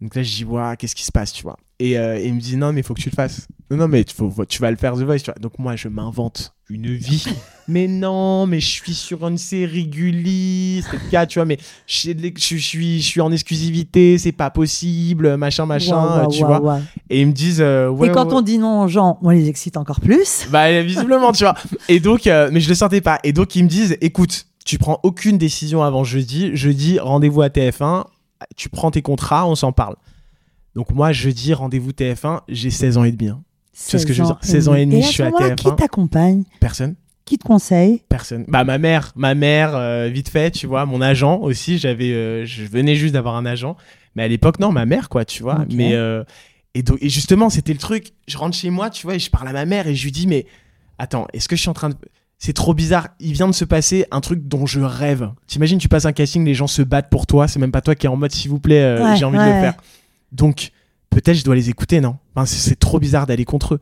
[0.00, 1.56] Donc là, je dis, ouais, qu'est-ce qui se passe, tu vois.
[1.78, 3.46] Et, euh, et il me dit, non, mais il faut que tu le fasses.
[3.70, 5.34] Non, non, mais faut- tu vas le faire The Voice, tu vois.
[5.40, 7.24] Donc moi, je m'invente une vie.
[7.68, 11.58] mais non, mais je suis sur une série Gulli, c'est le cas, tu vois, mais
[11.86, 16.80] je, je suis, je suis en exclusivité, c'est pas possible, machin, machin, tu vois.
[17.10, 19.76] Et ils me disent, euh, et quand on dit non aux gens, on les excite
[19.76, 20.46] encore plus.
[20.50, 21.54] bah visiblement, tu vois.
[21.88, 23.18] Et donc, euh, mais je le sentais pas.
[23.24, 26.50] Et donc ils me disent, écoute, tu prends aucune décision avant jeudi.
[26.54, 28.04] Jeudi, rendez-vous à TF1.
[28.56, 29.96] Tu prends tes contrats, on s'en parle.
[30.74, 32.40] Donc moi, jeudi, rendez-vous TF1.
[32.48, 33.30] J'ai 16 ans et demi.
[33.30, 33.42] hein.
[33.74, 34.38] Tu vois ce que je veux dire?
[34.42, 35.70] 16 ans et demi, à je suis à moment-là, TF1.
[35.70, 36.44] Qui t'accompagne?
[36.60, 36.94] Personne.
[37.24, 38.44] Qui te conseille Personne.
[38.48, 40.86] Bah ma mère, ma mère, euh, vite fait, tu vois.
[40.86, 41.78] Mon agent aussi.
[41.78, 43.76] J'avais, euh, je venais juste d'avoir un agent.
[44.16, 45.64] Mais à l'époque, non, ma mère, quoi, tu vois.
[45.70, 46.24] Mais euh,
[46.74, 48.12] et, donc, et justement, c'était le truc.
[48.26, 50.12] Je rentre chez moi, tu vois, et je parle à ma mère et je lui
[50.12, 50.46] dis, mais
[50.98, 51.96] attends, est-ce que je suis en train de.
[52.38, 53.08] C'est trop bizarre.
[53.20, 55.30] Il vient de se passer un truc dont je rêve.
[55.46, 57.46] T'imagines, tu passes un casting, les gens se battent pour toi.
[57.46, 59.38] C'est même pas toi qui es en mode, s'il vous plaît, euh, Ouais, j'ai envie
[59.38, 59.74] de le faire.
[60.32, 60.72] Donc,
[61.10, 62.16] peut-être je dois les écouter, non?
[62.34, 63.80] Enfin, C'est trop bizarre d'aller contre eux.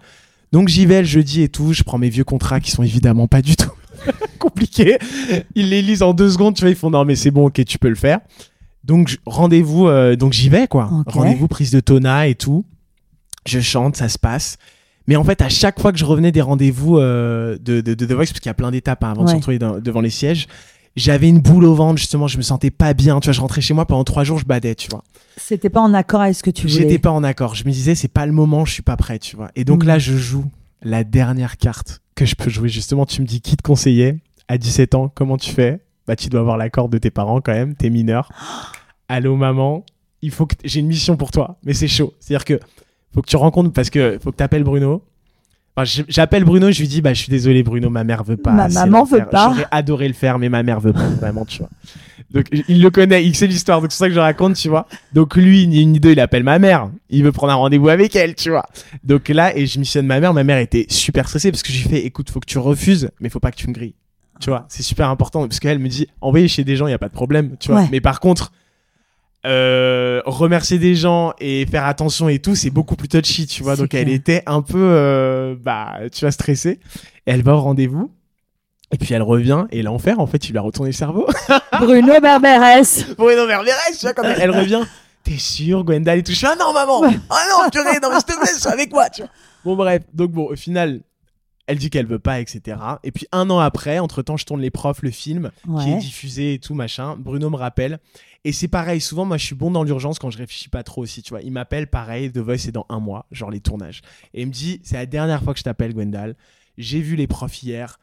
[0.53, 1.73] Donc, j'y vais le jeudi et tout.
[1.73, 3.71] Je prends mes vieux contrats qui sont évidemment pas du tout
[4.39, 4.99] compliqués.
[5.55, 6.55] Ils les lisent en deux secondes.
[6.55, 8.21] Tu vois, ils font non, mais c'est bon, ok, tu peux le faire.
[8.85, 9.87] Donc, rendez-vous.
[9.89, 10.89] euh, donc, j'y vais, quoi.
[11.13, 12.65] Rendez-vous, prise de tona et tout.
[13.47, 14.57] Je chante, ça se passe.
[15.07, 18.07] Mais en fait, à chaque fois que je revenais des rendez-vous euh, de, de, de
[18.07, 20.01] The Voice, parce qu'il y a plein d'étapes hein, avant de se retrouver dans- devant
[20.01, 20.47] les sièges,
[20.97, 23.21] j'avais une boule au ventre, justement, je me sentais pas bien.
[23.21, 25.03] Tu vois, je rentrais chez moi pendant trois jours, je badais, tu vois.
[25.37, 26.99] C'était pas en accord avec ce que tu J'étais voulais.
[26.99, 27.55] pas en accord.
[27.55, 29.51] Je me disais, c'est pas le moment, je suis pas prêt, tu vois.
[29.57, 29.89] Et donc Mhm.
[29.89, 30.45] là, je joue
[30.83, 32.69] la dernière carte que je peux jouer.
[32.69, 35.81] Justement, tu me dis qui te conseillait à 17 ans, comment tu fais?
[36.07, 38.31] Bah, tu dois avoir l'accord de tes parents quand même, t'es mineur.
[39.09, 39.85] Allô, maman,
[40.23, 42.15] il faut que j'ai une mission pour toi, mais c'est chaud.
[42.21, 42.61] C'est-à-dire que
[43.15, 45.03] faut que tu rencontres, parce que faut que t'appelles Bruno.
[45.77, 48.53] Enfin, j'appelle Bruno, je lui dis bah je suis désolé Bruno, ma mère veut pas.
[48.53, 49.51] Ma maman veut pas.
[49.51, 51.71] J'aurais adoré le faire, mais ma mère veut pas vraiment, tu vois.
[52.33, 54.87] Donc il le connaît, il sait l'histoire, donc c'est ça que je raconte, tu vois.
[55.13, 56.91] Donc lui, ni une ni deux, il appelle ma mère.
[57.09, 58.67] Il veut prendre un rendez-vous avec elle, tu vois.
[59.03, 60.33] Donc là, et je missionne ma mère.
[60.33, 63.29] Ma mère était super stressée parce que j'ai fait, écoute, faut que tu refuses, mais
[63.29, 63.95] faut pas que tu me grilles.
[64.41, 66.95] Tu vois, c'est super important parce qu'elle me dit, envoyer chez des gens, il y
[66.95, 67.87] a pas de problème, tu vois.
[67.91, 68.53] Mais par contre,
[69.47, 73.77] euh, remercier des gens et faire attention et tout, c'est beaucoup plus touchy, tu vois.
[73.77, 76.79] Donc elle était un peu, euh, bah, tu vois, stressée.
[77.27, 78.11] Et elle va au rendez-vous.
[78.93, 81.27] Et puis elle revient et l'enfer, en fait, il lui a retourné le cerveau.
[81.81, 83.07] Bruno Berberès.
[83.17, 84.83] Bruno Berberès, tu vois, quand elle, revient.
[85.23, 86.33] T'es sûr, Gwendal et tout?
[86.33, 87.03] Je suis, ah non, maman.
[87.31, 89.31] Ah non, purée, non, mais s'il te plaît, sois avec moi, tu vois.
[89.65, 90.03] Bon, bref.
[90.13, 91.01] Donc, bon, au final,
[91.71, 92.79] elle dit qu'elle veut pas, etc.
[93.05, 95.99] Et puis un an après, entre temps, je tourne les profs, le film qui est
[95.99, 97.17] diffusé et tout machin.
[97.17, 98.01] Bruno me rappelle.
[98.45, 101.03] Et c'est pareil, souvent, moi, je suis bon dans l'urgence quand je réfléchis pas trop
[101.03, 101.43] aussi, tu vois.
[101.43, 104.01] Il m'appelle, pareil, The Voice, c'est dans un mois, genre les tournages.
[104.35, 106.35] Et il me dit, c'est la dernière fois que je t'appelle, Gwendal.
[106.77, 107.99] J'ai vu les profs hier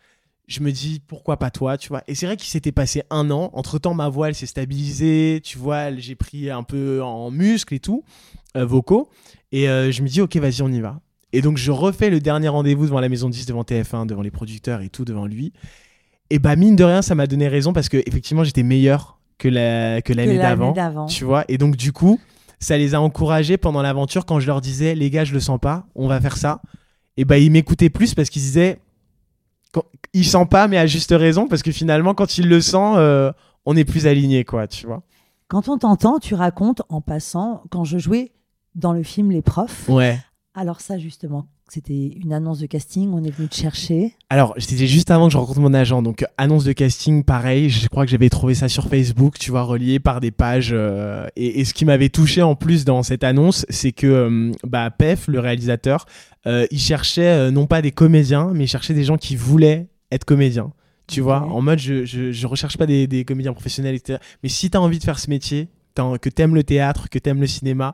[0.47, 2.03] je me dis pourquoi pas toi, tu vois.
[2.08, 3.49] Et c'est vrai qu'il s'était passé un an.
[3.51, 5.93] Entre temps, ma voix elle s'est stabilisée, tu vois.
[5.97, 8.06] J'ai pris un peu en muscles et tout,
[8.56, 9.10] euh, vocaux.
[9.51, 11.01] Et euh, je me dis ok, vas-y, on y va.
[11.34, 14.32] Et donc je refais le dernier rendez-vous devant la maison 10, devant TF1, devant les
[14.32, 15.54] producteurs et tout, devant lui.
[16.30, 19.48] Et bah mine de rien, ça m'a donné raison parce que effectivement j'étais meilleur que
[19.48, 20.74] la que l'année d'avant,
[21.08, 21.46] tu vois.
[21.48, 22.20] Et donc du coup,
[22.60, 25.60] ça les a encouragés pendant l'aventure quand je leur disais les gars, je le sens
[25.60, 26.62] pas, on va faire ça.
[27.18, 28.80] Et bah ils m'écoutaient plus parce qu'ils disaient
[30.13, 33.32] il sent pas, mais à juste raison, parce que finalement, quand il le sent, euh,
[33.66, 35.04] on est plus aligné, quoi, tu vois.
[35.48, 38.32] Quand on t'entend, tu racontes en passant, quand je jouais
[38.76, 39.88] dans le film Les Profs.
[39.88, 40.20] Ouais.
[40.60, 44.15] Alors ça, justement, c'était une annonce de casting, on est venu te chercher.
[44.32, 46.02] Alors, c'était juste avant que je rencontre mon agent.
[46.02, 47.70] Donc, annonce de casting, pareil.
[47.70, 50.72] Je crois que j'avais trouvé ça sur Facebook, tu vois, relié par des pages.
[50.74, 54.89] Euh, et, ce qui m'avait touché en plus dans cette annonce, c'est que euh, bah,
[54.89, 56.08] Pef, le réalisateur,
[56.48, 60.26] euh, il cherchait non pas des comédiens, mais il cherchait des gens qui voulaient être
[60.26, 60.74] comédiens.
[61.06, 64.17] Tu vois, en mode, je, je, recherche pas des, des, comédiens professionnels, etc.
[64.41, 67.20] Mais si tu as envie de faire ce métier, que tu aimes le théâtre, que
[67.20, 67.93] tu aimes le cinéma,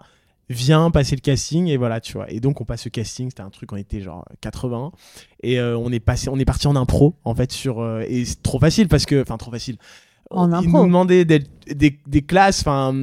[0.50, 2.30] viens passer le casting et voilà tu vois.
[2.32, 4.92] Et donc on passe le casting c'était un truc on était genre 80
[5.42, 8.26] et euh, on est passé on est parti en impro en fait sur euh, et
[8.26, 9.78] c'est trop facile parce que enfin trop facile.
[10.30, 12.96] En ils nous demandaient des, des, classes enfin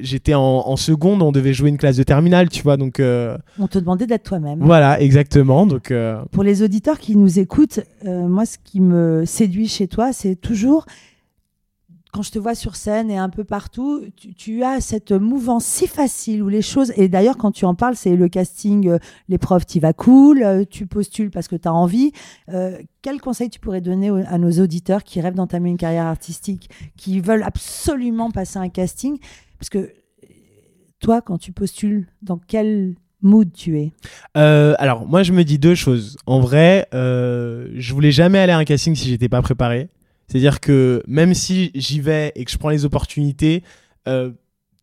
[0.00, 3.66] j'étais en, seconde on devait jouer une classe de terminale tu vois donc euh, on
[3.66, 4.60] te demandait d'être toi-même.
[4.60, 5.92] voilà exactement donc
[6.30, 10.84] pour les auditeurs qui nous écoutent moi ce qui me séduit chez toi c'est toujours
[12.12, 14.02] quand je te vois sur scène et un peu partout,
[14.36, 16.92] tu, as cette mouvance si facile où les choses.
[16.96, 20.64] Et d'ailleurs, quand tu en parles, c'est le casting, euh, l'épreuve, tu vas cool, euh,
[20.68, 22.12] tu postules parce que tu as envie.
[22.48, 26.70] Euh, quel conseil tu pourrais donner à nos auditeurs qui rêvent d'entamer une carrière artistique,
[26.96, 29.18] qui veulent absolument passer un casting?
[29.58, 29.92] Parce que
[31.00, 33.92] toi, quand tu postules, dans quel mood tu es?
[34.34, 36.16] Alors, moi, je me dis deux choses.
[36.26, 39.90] En vrai, je voulais jamais aller à un casting si j'étais pas préparé.
[40.28, 43.64] C'est-à-dire que même si j'y vais et que je prends les opportunités,
[44.06, 44.30] euh,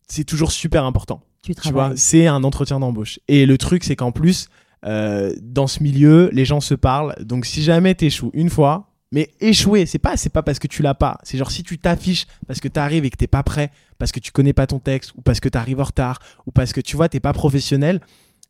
[0.08, 1.22] c'est toujours super important.
[1.42, 3.20] Tu, vois, c'est un entretien d'embauche.
[3.28, 4.48] Et le truc, c'est qu'en plus,
[4.84, 7.14] euh, dans ce milieu, les gens se parlent.
[7.20, 10.82] Donc si jamais t'échoues une fois, mais échouer, c'est pas, c'est pas parce que tu
[10.82, 11.18] l'as pas.
[11.22, 14.10] C'est genre si tu t'affiches parce que tu arrives et que t'es pas prêt, parce
[14.10, 16.72] que tu connais pas ton texte, ou parce que tu arrives en retard, ou parce
[16.72, 18.00] que tu vois, t'es pas professionnel,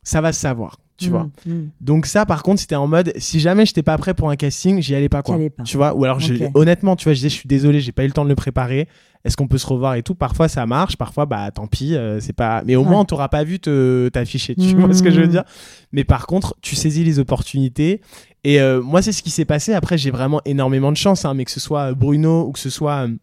[0.03, 1.29] ça va se savoir tu vois.
[1.45, 1.71] Mm, mm.
[1.81, 4.81] Donc ça, par contre, c'était en mode, si jamais j'étais pas prêt pour un casting,
[4.81, 5.39] j'y allais pas quoi.
[5.65, 5.95] Tu vois.
[5.95, 6.21] Ou alors,
[6.55, 8.35] honnêtement, tu vois, je disais, je suis désolé, j'ai pas eu le temps de le
[8.35, 8.89] préparer.
[9.27, 10.15] Est-ce qu'on peut se revoir et tout?
[10.15, 10.97] Parfois, ça marche.
[10.97, 12.63] Parfois, bah, tant pis, euh, c'est pas.
[12.65, 14.55] Mais au moins, on t'aura pas vu t'afficher.
[14.55, 15.31] Tu vois ce que je veux mm.
[15.31, 15.45] dire?
[15.91, 18.01] Mais par contre, tu saisis les opportunités.
[18.45, 19.75] Et euh, moi, c'est ce qui s'est passé.
[19.75, 22.71] Après, j'ai vraiment énormément de chance, hein, mais que ce soit Bruno ou que ce
[22.71, 23.17] soit euh,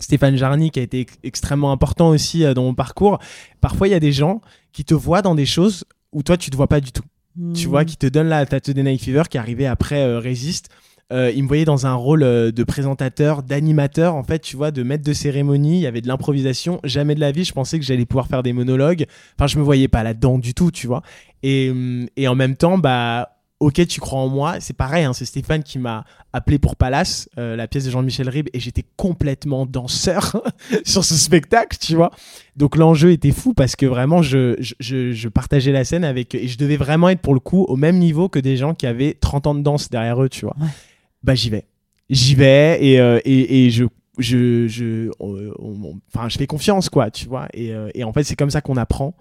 [0.00, 3.20] Stéphane Jarny qui a été extrêmement important aussi dans mon parcours.
[3.60, 4.40] Parfois, il y a des gens
[4.72, 5.84] qui te voient dans des choses
[6.16, 7.04] où toi tu te vois pas du tout.
[7.54, 7.86] Tu vois, hmm.
[7.86, 10.70] qui te donne la Tattoo Night Fever qui est arrivé après euh, Resist.
[11.12, 14.70] Euh, il me voyait dans un rôle euh, de présentateur, d'animateur, en fait, tu vois,
[14.70, 15.76] de maître de cérémonie.
[15.76, 16.80] Il y avait de l'improvisation.
[16.82, 19.04] Jamais de la vie, je pensais que j'allais pouvoir faire des monologues.
[19.38, 21.02] Enfin, je me voyais pas là-dedans du tout, tu vois.
[21.42, 24.60] Et, hum, et en même temps, bah, Ok, tu crois en moi.
[24.60, 28.28] C'est pareil, hein, c'est Stéphane qui m'a appelé pour Palace, euh, la pièce de Jean-Michel
[28.28, 30.42] Ribes, et j'étais complètement danseur
[30.84, 32.10] sur ce spectacle, tu vois.
[32.56, 36.34] Donc l'enjeu était fou parce que vraiment, je, je, partageais la scène avec.
[36.34, 38.86] Et je devais vraiment être pour le coup au même niveau que des gens qui
[38.86, 40.56] avaient 30 ans de danse derrière eux, tu vois.
[41.22, 41.64] Bah j'y vais.
[42.10, 43.84] J'y vais et, euh, et, et, je.
[44.18, 47.48] Je, je, enfin, je fais confiance, quoi, tu vois.
[47.52, 49.14] Et, euh, et en fait, c'est comme ça qu'on apprend.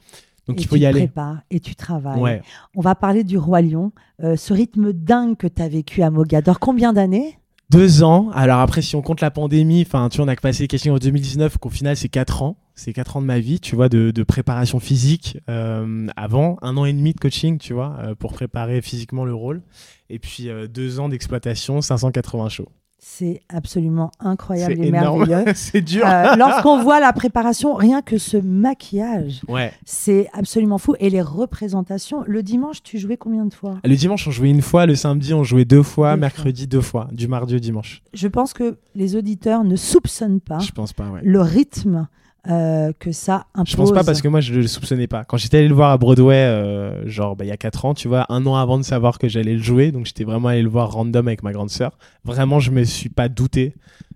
[0.48, 1.10] Donc il faut y aller.
[1.50, 2.42] et tu travailles.
[2.76, 3.92] On va parler du Roi Lion.
[4.24, 7.40] Euh, ce rythme dingue que tu as vécu à Mogador, combien d'années?
[7.72, 8.30] Deux ans.
[8.34, 10.94] Alors après, si on compte la pandémie, enfin, tu vois, on a passé les questions
[10.94, 12.58] en 2019, qu'au final, c'est quatre ans.
[12.76, 16.78] c'est 4 ans de ma vie, tu vois, de, de préparation physique euh, avant, un
[16.78, 19.64] an et demi de coaching, tu vois, euh, pour préparer physiquement le rôle,
[20.10, 22.70] et puis deux ans d'exploitation, 580 shows.
[23.08, 25.54] C'est absolument incroyable C'est et énorme, merveilleux.
[25.56, 26.04] c'est dur.
[26.08, 29.72] Euh, Lorsqu'on voit la préparation, rien que ce maquillage, Ouais.
[29.86, 30.96] c'est absolument fou.
[31.00, 33.76] Et les représentations, le dimanche, tu jouais combien de fois?
[33.86, 36.82] Le dimanche, on jouait une fois, le samedi, on jouait deux fois, Deux mercredi, deux
[36.82, 38.02] fois, du mardi au dimanche.
[38.14, 41.22] Je pense que les auditeurs ne soupçonnent pas Je pense pas, ouais.
[41.24, 42.08] le rythme
[42.50, 43.72] euh, que ça impose.
[43.72, 45.24] Je pense pas parce que moi je le soupçonnais pas.
[45.24, 47.94] Quand j'étais allé le voir à Broadway, euh, genre bah, il y a 4 ans,
[47.94, 50.62] tu vois, un an avant de savoir que j'allais le jouer, donc j'étais vraiment allé
[50.62, 51.98] le voir random avec ma grande sœur.
[52.24, 53.74] Vraiment, je me suis pas douté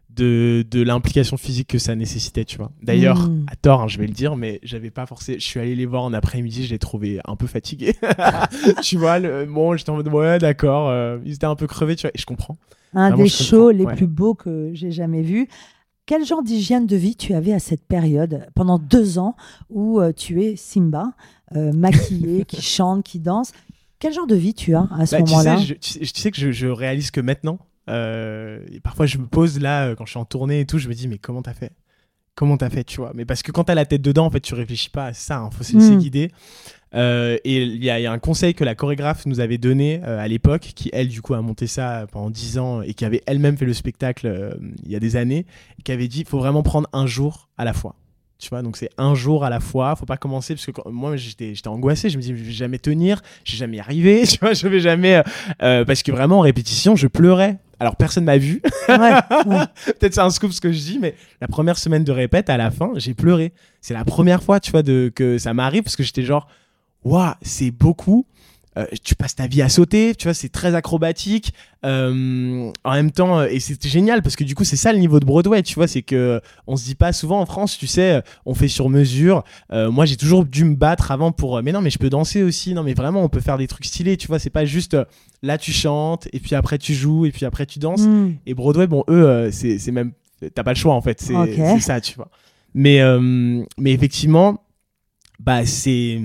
[0.10, 2.72] de, de l'implication physique que ça nécessitait, tu vois.
[2.84, 3.46] D'ailleurs, Mm.
[3.50, 5.36] à tort, hein, je vais le dire, mais j'avais pas forcé.
[5.36, 7.96] Je suis allé les voir en après-midi, je les trouvais un peu fatigués.
[8.82, 9.46] tu vois, le...
[9.46, 12.20] bon, j'étais en mode ouais, d'accord, euh, ils étaient un peu crevés, tu vois, et
[12.20, 12.58] je comprends.
[12.94, 13.96] un Vraiment, des comprends, shows les ouais.
[13.96, 15.48] plus beaux que j'ai jamais vus.
[16.10, 19.36] Quel genre d'hygiène de vie tu avais à cette période, pendant deux ans,
[19.70, 21.12] où euh, tu es Simba,
[21.56, 23.52] euh, maquillé, qui chante, qui danse?
[24.00, 25.58] Quel genre de vie tu as à ce Bah, tu, moment-là?
[25.60, 27.60] sais, tu, sais, tu sais que je, je réalise que maintenant,
[27.92, 30.80] euh, et parfois je me pose là, euh, quand je suis en tournée et tout,
[30.80, 31.74] je me dis, mais comment t'as fait?
[32.34, 33.12] Comment t'as fait, tu vois?
[33.14, 35.48] Mais parce que quand t'as la tête dedans, en fait, tu réfléchis pas à ça,
[35.52, 36.00] il faut se laisser Mm.
[36.00, 36.32] guider.
[36.96, 39.58] Euh, et il y, a il y a un conseil que la chorégraphe nous avait
[39.60, 42.94] donné euh, à l'époque, qui elle, du coup, a monté ça pendant 10 ans et
[42.94, 44.52] qui avait elle-même fait le spectacle euh,
[44.86, 45.46] il y a des années,
[45.78, 47.96] et qui avait dit, il faut vraiment prendre un jour à la fois.
[48.40, 49.98] Tu vois, donc c'est un jour à la fois.
[49.98, 52.10] Faut pas commencer parce que quand- moi j'étais angoissé.
[52.10, 54.24] Je me dis je vais jamais tenir, je vais jamais y arriver.
[54.28, 55.22] Tu vois, je vais jamais
[55.60, 57.58] parce que vraiment en répétition je pleurais.
[57.82, 58.62] Alors personne m'a vu.
[58.88, 59.66] Ouais, ouais.
[60.00, 62.56] Peut-être c'est un scoop ce que je dis, mais la première semaine de répète à
[62.56, 63.52] la fin j'ai pleuré.
[63.82, 66.48] C'est la première fois tu vois de que ça m'arrive parce que j'étais genre
[67.04, 68.26] waouh c'est beaucoup.
[68.78, 71.54] Euh, tu passes ta vie à sauter, tu vois, c'est très acrobatique.
[71.86, 75.00] Euh, en même temps, euh, et c'était génial parce que du coup, c'est ça le
[75.00, 77.88] niveau de Broadway, tu vois, c'est que on se dit pas souvent en France, tu
[77.88, 79.44] sais, on fait sur mesure.
[79.74, 82.44] Euh, moi, j'ai toujours dû me battre avant pour, mais non, mais je peux danser
[82.44, 82.74] aussi.
[82.76, 84.96] Non, mais vraiment, on peut faire des trucs stylés, tu vois, c'est pas juste
[85.42, 88.02] là tu chantes et puis après tu joues et puis après tu danses.
[88.02, 88.36] Mm.
[88.46, 90.12] Et Broadway, bon, eux, c'est c'est même.
[90.54, 92.30] T'as pas le choix en fait, c'est c'est ça, tu vois.
[92.76, 93.02] Mais,
[93.78, 94.64] mais effectivement,
[95.40, 96.22] bah, c'est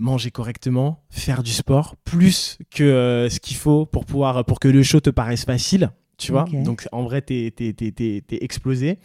[0.00, 4.66] manger correctement, faire du sport, plus que euh, ce qu'il faut pour, pouvoir, pour que
[4.66, 6.46] le show te paraisse facile, tu vois.
[6.50, 8.98] Donc en vrai, t'es t'es explosé.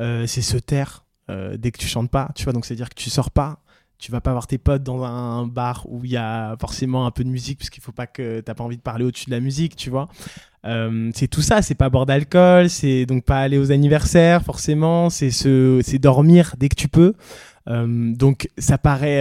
[0.00, 2.52] Euh, c'est se taire euh, dès que tu chantes pas, tu vois.
[2.52, 3.60] Donc c'est-à-dire que tu sors pas.
[3.98, 7.10] Tu vas pas voir tes potes dans un bar où il y a forcément un
[7.10, 9.32] peu de musique, parce qu'il faut pas que t'as pas envie de parler au-dessus de
[9.32, 10.08] la musique, tu vois.
[11.14, 15.98] C'est tout ça, c'est pas boire d'alcool, c'est donc pas aller aux anniversaires forcément, c'est
[15.98, 17.14] dormir dès que tu peux.
[17.66, 19.20] Donc ça paraît,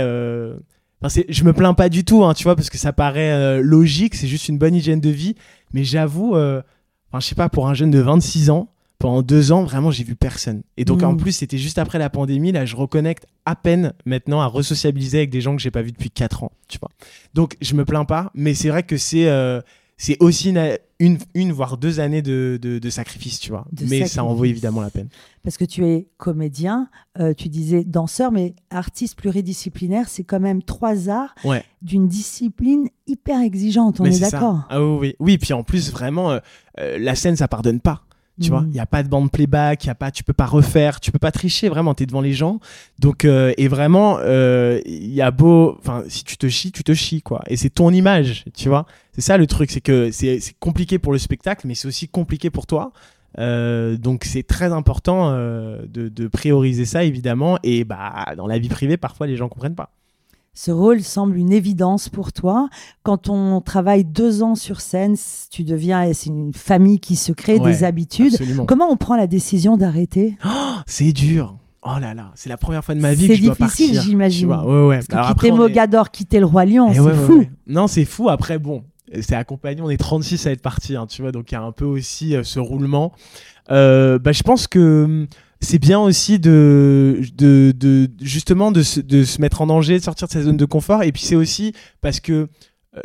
[1.01, 3.61] enfin, je me plains pas du tout, hein, tu vois, parce que ça paraît euh,
[3.61, 5.35] logique, c'est juste une bonne hygiène de vie.
[5.73, 6.61] Mais j'avoue, euh,
[7.09, 10.03] enfin, je sais pas, pour un jeune de 26 ans, pendant deux ans, vraiment, j'ai
[10.03, 10.63] vu personne.
[10.75, 12.51] Et donc, en plus, c'était juste après la pandémie.
[12.51, 15.91] Là, je reconnecte à peine maintenant à resociabiliser avec des gens que j'ai pas vus
[15.91, 16.89] depuis quatre ans, tu vois.
[17.35, 19.61] Donc, je me plains pas, mais c'est vrai que c'est euh,
[19.97, 20.53] c'est aussi
[20.99, 23.65] une, une, voire deux années de, de, de sacrifice, tu vois.
[23.71, 25.09] De mais ça en vaut évidemment la peine.
[25.43, 30.63] Parce que tu es comédien, euh, tu disais danseur, mais artiste pluridisciplinaire, c'est quand même
[30.63, 31.63] trois arts Ouais.
[31.81, 34.65] d'une discipline hyper exigeante, on Mais est, d'accord?
[34.69, 35.15] Ah oui, oui.
[35.19, 36.39] Oui, puis en plus, vraiment, euh,
[36.79, 38.03] euh, la scène, ça pardonne pas.
[38.39, 38.53] Tu Mm.
[38.53, 40.99] vois, il y a pas de bande playback, y a pas, tu peux pas refaire,
[40.99, 42.59] tu peux pas tricher, vraiment, tu es devant les gens.
[42.99, 46.93] Donc, euh, et vraiment, il y a beau, enfin, si tu te chies, tu te
[46.93, 47.41] chies, quoi.
[47.47, 48.85] Et c'est ton image, tu vois.
[49.13, 52.07] C'est ça le truc, c'est que c'est c'est compliqué pour le spectacle, mais c'est aussi
[52.07, 52.91] compliqué pour toi.
[53.39, 58.57] Euh, donc c'est très important euh, de, de prioriser ça évidemment et bah dans la
[58.57, 59.91] vie privée parfois les gens comprennent pas.
[60.59, 62.67] Ce rôle semble une évidence pour toi.
[63.03, 65.15] Quand on travaille deux ans sur scène,
[65.51, 68.33] tu deviens, c'est une famille qui se crée Ouais, des habitudes.
[68.33, 68.65] Absolument.
[68.65, 70.35] Comment on prend la décision d'arrêter?
[70.87, 71.55] C'est dur.
[71.83, 73.85] Oh là là, c'est la première fois de ma vie C'est que je dois difficile,
[73.93, 74.01] partir.
[74.01, 74.39] j'imagine.
[74.41, 74.95] Tu vois, ouais, ouais.
[74.95, 77.45] Parce que Alors quitter après, est- Mogador, quitter le Roi Lion, Eh c'est fou.
[77.67, 78.27] Non, c'est fou.
[78.29, 78.83] Après, bon,
[79.21, 79.81] c'est accompagné.
[79.83, 81.31] On est 36 à être partis, hein, tu vois.
[81.31, 83.11] Donc, il y a un peu aussi euh, ce roulement.
[83.69, 85.27] Euh, bah, je pense que hum,
[85.61, 87.21] c'est bien aussi de,
[88.21, 91.03] justement de se, de se mettre en danger, de sortir de sa zone de confort.
[91.03, 92.47] Et puis, c'est aussi parce que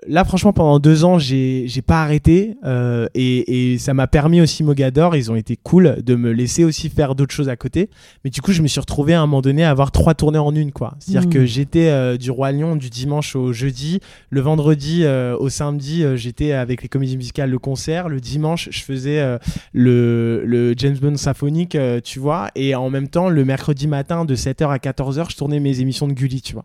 [0.06, 4.40] là, franchement, pendant deux ans, j'ai j'ai pas arrêté euh, et, et ça m'a permis
[4.40, 5.16] aussi Mogador.
[5.16, 7.90] Ils ont été cool de me laisser aussi faire d'autres choses à côté.
[8.24, 10.38] Mais du coup, je me suis retrouvé à un moment donné à avoir trois tournées
[10.38, 10.94] en une, quoi.
[10.98, 11.32] C'est-à-dire Mm.
[11.32, 14.00] que j'étais euh, du Roi Lion du dimanche au jeudi,
[14.30, 18.08] le vendredi euh, au samedi, j'étais avec les comédies musicales le concert.
[18.08, 19.22] Le dimanche, je faisais
[19.72, 22.50] le, le James Bond symphonique, tu vois.
[22.54, 26.08] Et en même temps, le mercredi matin de 7h à 14h, je tournais mes émissions
[26.08, 26.64] de Gulli, tu vois.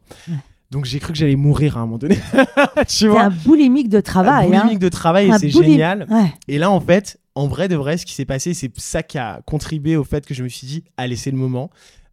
[0.72, 2.16] Donc j'ai cru que j'allais mourir à un moment donné.
[2.78, 4.48] tu C'est vois un boulimique de travail.
[4.48, 4.62] un hein.
[4.64, 6.06] boulimique de travail et c'est boulim- génial.
[6.10, 6.34] Ouais.
[6.48, 9.18] Et là, en fait, en vrai de vrai, ce qui s'est passé, c'est ça qui
[9.18, 11.70] a contribué au fait que je me suis dit, allez, c'est le moment.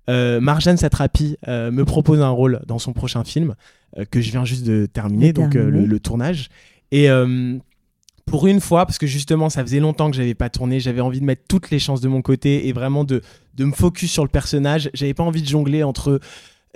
[0.08, 3.54] euh, Marjane Satrapi euh, me propose un rôle dans son prochain film
[3.98, 5.80] euh, que je viens juste de terminer, De donc euh, terminer.
[5.80, 6.48] le, le tournage.
[6.92, 7.08] Et
[8.26, 11.20] pour une fois, parce que justement, ça faisait longtemps que j'avais pas tourné, j'avais envie
[11.20, 13.20] de mettre toutes les chances de mon côté et vraiment de,
[13.56, 14.90] de me focus sur le personnage.
[14.94, 16.20] J'avais pas envie de jongler entre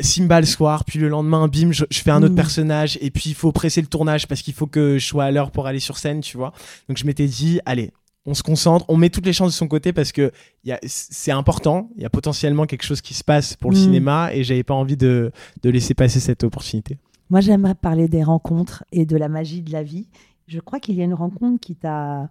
[0.00, 2.37] Simba le soir, puis le lendemain, bim, je, je fais un autre Mm.
[2.37, 5.30] personnage, et puis il faut presser le tournage parce qu'il faut que je sois à
[5.30, 6.52] l'heure pour aller sur scène, tu vois.
[6.88, 7.90] Donc je m'étais dit, allez,
[8.26, 10.30] on se concentre, on met toutes les chances de son côté parce que
[10.64, 13.70] il y a- c'est important, il y a potentiellement quelque chose qui se passe pour
[13.70, 13.80] le Mm.
[13.80, 15.32] cinéma, et j'avais pas envie de,
[15.62, 16.98] de laisser passer cette opportunité.
[17.30, 20.08] Moi, j'aimerais parler des rencontres et de la magie de la vie.
[20.46, 22.30] Je crois qu'il y a une rencontre qui t'a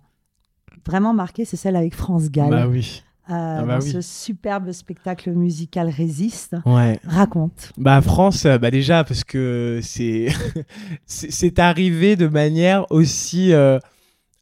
[0.86, 3.04] vraiment marqué, c'est celle avec France Gall, Bah oui.
[3.30, 3.92] Euh, bah dans oui.
[3.92, 6.56] ce superbe spectacle musical Résiste.
[6.66, 7.00] Ouais.
[7.06, 7.72] Raconte.
[7.78, 10.28] Bah France, euh, bah déjà parce que c'est
[11.06, 13.80] c'est arrivé de manière aussi euh,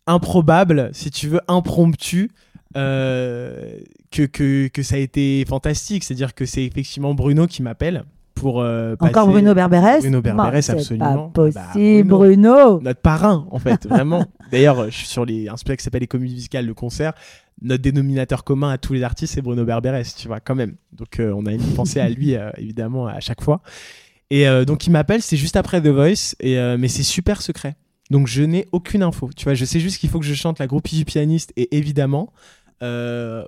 [0.08, 2.30] improbable, si tu veux, impromptue,
[2.78, 3.78] euh,
[4.12, 6.04] que, que que ça a été fantastique.
[6.04, 8.04] C'est-à-dire que c'est effectivement Bruno qui m'appelle
[8.36, 10.02] pour euh, Encore Bruno Berberès?
[10.02, 11.30] Bruno Berberès, absolument.
[11.30, 12.54] pas Bah, possible, Bruno.
[12.54, 12.82] Bruno.
[12.82, 16.08] notre parrain en fait vraiment d'ailleurs je suis sur les un spectacle qui s'appelle les
[16.08, 17.14] comédies musicales le concert
[17.62, 21.20] notre dénominateur commun à tous les artistes c'est Bruno Berberès tu vois quand même donc
[21.20, 23.62] euh, on a une pensée à lui euh, évidemment à chaque fois
[24.30, 27.76] et euh, donc il m'appelle c'est juste après The Voice et mais c'est super secret
[28.12, 30.60] donc je n'ai aucune info tu vois je sais juste qu'il faut que je chante
[30.60, 32.32] la groupie du pianiste et évidemment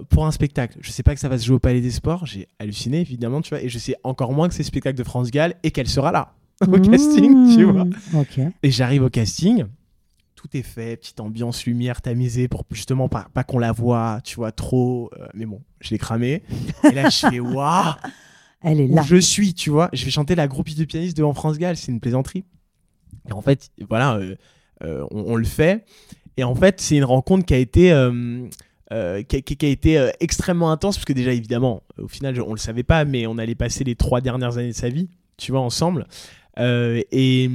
[0.09, 0.79] pour un spectacle.
[0.81, 3.41] Je sais pas que ça va se jouer au Palais des Sports, j'ai halluciné évidemment,
[3.41, 5.69] tu vois, et je sais encore moins que c'est le spectacle de France Gall et
[5.69, 6.33] qu'elle sera là
[6.67, 7.85] au casting, tu vois.
[7.85, 8.51] Mmh.
[8.63, 9.65] Et j'arrive au casting,
[10.37, 14.35] tout est fait, petite ambiance lumière tamisée pour justement pas, pas qu'on la voit, tu
[14.37, 15.09] vois, trop.
[15.19, 16.43] euh, mais bon, je l'ai cramé.
[16.85, 17.93] Et là, je fais waouh,
[18.61, 19.01] Elle est où là.
[19.01, 19.89] je suis, tu vois.
[19.93, 22.45] Je vais chanter la groupie de pianistes devant France Gall, c'est une plaisanterie.
[23.27, 24.35] Et en fait, voilà, euh,
[24.83, 25.83] euh, on, on le fait.
[26.37, 27.91] Et en fait, c'est une rencontre qui a été.
[27.91, 28.47] euh,
[28.89, 32.39] qui, a, qui- qui a été euh, extrêmement intense parce que déjà évidemment au final
[32.41, 35.09] on le savait pas mais on allait passer les trois dernières années de sa vie
[35.35, 36.07] tu vois ensemble
[36.59, 37.49] Euh, et,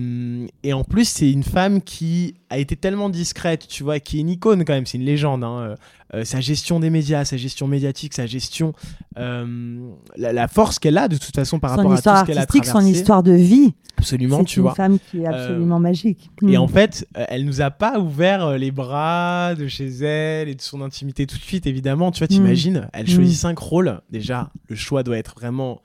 [0.63, 4.21] et en plus, c'est une femme qui a été tellement discrète, tu vois, qui est
[4.21, 5.43] une icône quand même, c'est une légende.
[5.45, 5.59] hein.
[5.61, 5.77] Euh,
[6.15, 8.75] euh, sa gestion des médias, sa gestion médiatique, sa gestion,
[9.19, 12.27] euh, la, la force qu'elle a de toute façon par Son rapport à tout ce
[12.27, 12.71] qu'elle a traversé.
[12.71, 13.73] son histoire de vie.
[13.97, 14.75] Absolument, C'est tu une vois.
[14.75, 16.31] femme qui est absolument magique.
[16.47, 20.55] Et en fait, euh, elle nous a pas ouvert les bras de chez elle et
[20.55, 22.11] de son intimité tout de suite, évidemment.
[22.13, 23.41] Tu vois, t'imagines, elle choisit Mm.
[23.41, 24.01] cinq rôles.
[24.11, 25.81] Déjà, le choix doit être vraiment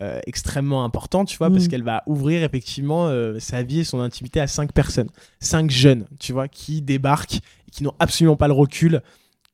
[0.00, 1.68] euh, extrêmement important, tu vois, parce Mm.
[1.68, 5.08] qu'elle va ouvrir effectivement euh, sa vie et son intimité à cinq personnes,
[5.40, 9.02] cinq jeunes, tu vois, qui débarquent et qui n'ont absolument pas le recul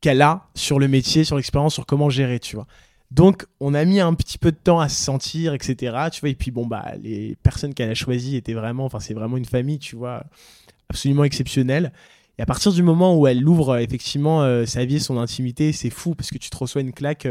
[0.03, 2.67] qu'elle a sur le métier, sur l'expérience, sur comment gérer, tu vois.
[3.11, 5.97] Donc, on a mis un petit peu de temps à se sentir, etc.
[6.13, 9.15] Tu vois, et puis bon, bah, les personnes qu'elle a choisies étaient vraiment, enfin, c'est
[9.15, 10.25] vraiment une famille, tu vois,
[10.91, 11.93] absolument exceptionnelle.
[12.39, 15.17] Et à partir du moment où elle ouvre euh, effectivement euh, sa vie et son
[15.19, 17.29] intimité, c'est fou parce que tu te reçois une claque.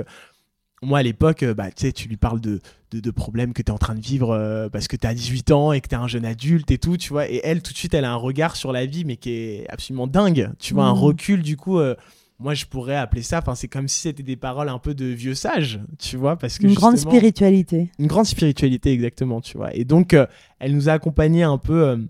[0.83, 2.59] Moi, à l'époque, euh, bah, tu lui parles de,
[2.91, 5.13] de, de problèmes que tu es en train de vivre euh, parce que tu as
[5.13, 7.27] 18 ans et que tu es un jeune adulte et tout, tu vois.
[7.29, 9.65] Et elle, tout de suite, elle a un regard sur la vie, mais qui est
[9.69, 10.49] absolument dingue.
[10.59, 10.99] Tu vois, un Mhm.
[10.99, 11.79] recul, du coup.
[11.79, 11.95] euh,
[12.39, 15.05] moi, je pourrais appeler ça, enfin, c'est comme si c'était des paroles un peu de
[15.05, 17.89] vieux sage, tu vois, parce que Une grande spiritualité.
[17.99, 20.25] une grande spiritualité exactement tu vois et donc euh,
[20.59, 22.05] elle nous a accompagnés un peu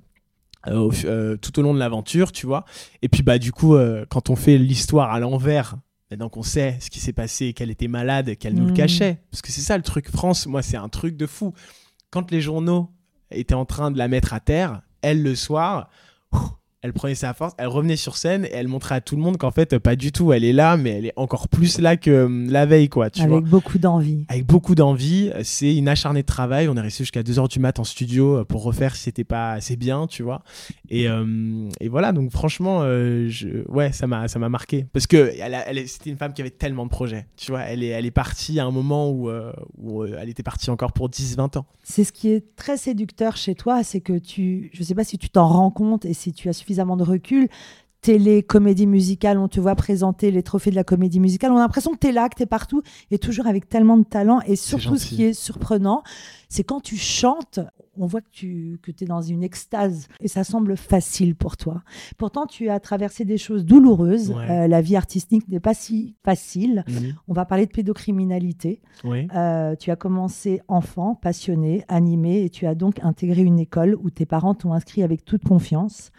[0.71, 0.91] au
[1.41, 2.63] tout au long de l'aventure tu vois
[3.01, 3.75] et puis bah du coup
[4.09, 5.75] quand on fait l'histoire à l'envers
[6.13, 8.77] maintenant qu'on sait ce qui s'est passé qu'elle était malade qu'elle nous le Mhm.
[8.77, 9.17] cachait.
[9.31, 10.09] Parce que c'est ça le truc.
[10.09, 11.53] France moi c'est un truc de fou.
[12.11, 12.91] Quand les journaux
[13.31, 15.89] étaient en train de la mettre à terre elle le soir
[16.83, 19.37] elle prenait sa force, elle revenait sur scène et elle montrait à tout le monde
[19.37, 22.11] qu'en fait, pas du tout, elle est là, mais elle est encore plus là que
[22.11, 24.25] euh, la veille, quoi, tu vois avec beaucoup d'envie.
[24.27, 25.31] avec beaucoup d'envie.
[25.43, 26.67] C'est une acharnée de travail.
[26.67, 29.53] On est resté jusqu'à 2h du mat en studio euh, pour refaire si c'était pas
[29.53, 30.43] assez bien, tu vois.
[30.89, 34.85] Et, euh, et voilà, donc franchement, euh, je, ouais, ça m'a, ça m'a marqué.
[34.91, 37.61] Parce que elle a- elle c'était une femme qui avait tellement de projets, tu vois.
[37.61, 39.29] Elle est, elle est partie à un moment où,
[39.81, 41.65] où, elle était partie encore pour 10-20 ans.
[41.83, 45.05] C'est ce qui est très séducteur chez toi, c'est que tu, je ne sais pas
[45.05, 47.49] si tu t'en rends compte et si tu as suffisamment de recul,
[48.03, 51.61] télé, comédie musicale, on te voit présenter les trophées de la comédie musicale, on a
[51.61, 54.41] l'impression que tu es là, que tu es partout et toujours avec tellement de talent.
[54.45, 56.03] Et surtout, ce qui est surprenant,
[56.49, 57.61] c'est quand tu chantes,
[57.97, 61.81] on voit que tu que es dans une extase et ça semble facile pour toi.
[62.17, 64.31] Pourtant, tu as traversé des choses douloureuses.
[64.31, 64.51] Ouais.
[64.51, 66.83] Euh, la vie artistique n'est pas si facile.
[66.89, 67.15] Mhm.
[67.29, 68.81] On va parler de pédocriminalité.
[69.05, 69.29] Oui.
[69.33, 74.09] Euh, tu as commencé enfant, passionné, animé, et tu as donc intégré une école où
[74.09, 76.11] tes parents t'ont inscrit avec toute confiance.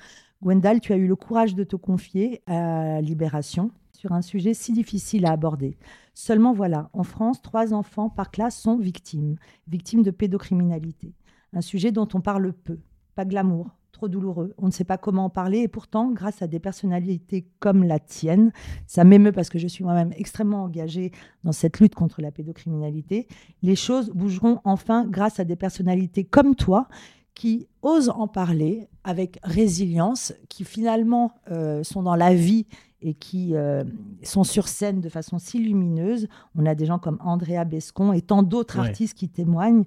[0.44, 4.74] Gwendal, tu as eu le courage de te confier à Libération sur un sujet si
[4.74, 5.78] difficile à aborder.
[6.12, 9.36] Seulement voilà, en France, trois enfants par classe sont victimes,
[9.68, 11.14] victimes de pédocriminalité.
[11.54, 12.78] Un sujet dont on parle peu.
[13.14, 14.52] Pas glamour, trop douloureux.
[14.58, 17.98] On ne sait pas comment en parler et pourtant, grâce à des personnalités comme la
[17.98, 18.52] tienne,
[18.86, 23.28] ça m'émeut parce que je suis moi-même extrêmement engagée dans cette lutte contre la pédocriminalité,
[23.62, 26.86] les choses bougeront enfin grâce à des personnalités comme toi
[27.34, 32.66] qui osent en parler avec résilience, qui finalement euh, sont dans la vie
[33.02, 33.84] et qui euh,
[34.22, 36.26] sont sur scène de façon si lumineuse.
[36.54, 39.84] On a des gens comme Andrea Bescon et tant d'autres artistes qui témoignent.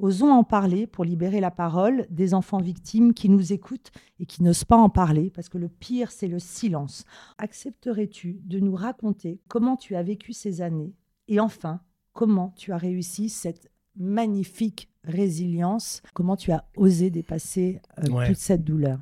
[0.00, 4.42] Osons en parler pour libérer la parole des enfants victimes qui nous écoutent et qui
[4.42, 7.04] n'osent pas en parler, parce que le pire, c'est le silence.
[7.38, 10.92] Accepterais-tu de nous raconter comment tu as vécu ces années
[11.28, 11.80] et enfin,
[12.12, 18.64] comment tu as réussi cette magnifique résilience, comment tu as osé dépasser euh, toute cette
[18.64, 18.98] douleur?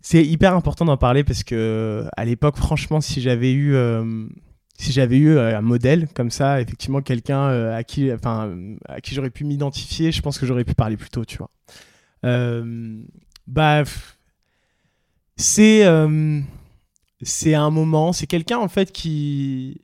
[0.00, 4.26] C'est hyper important d'en parler parce que à l'époque, franchement, si j'avais eu euh,
[4.78, 8.54] si j'avais eu euh, un modèle comme ça, effectivement, quelqu'un euh, à qui, enfin,
[8.86, 11.50] à qui j'aurais pu m'identifier, je pense que j'aurais pu parler plus tôt, tu vois.
[13.46, 13.82] Bah,
[15.36, 15.84] c'est
[17.22, 19.80] c'est un moment, c'est quelqu'un en fait qui,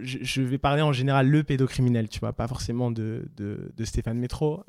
[0.00, 3.28] je, vais parler en général le pédocriminel, tu vois, pas forcément de,
[3.84, 4.64] Stéphane Métro.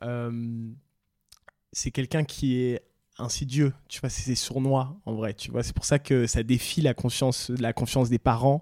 [1.71, 2.81] c'est quelqu'un qui est
[3.19, 5.63] insidieux, tu vois, c'est sournois en vrai, tu vois.
[5.63, 8.61] C'est pour ça que ça défie la conscience, la confiance des parents.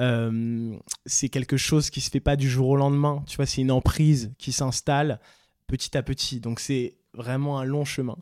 [0.00, 0.76] Euh,
[1.06, 3.22] c'est quelque chose qui se fait pas du jour au lendemain.
[3.26, 5.20] Tu vois, c'est une emprise qui s'installe
[5.66, 6.40] petit à petit.
[6.40, 8.16] Donc c'est vraiment un long chemin.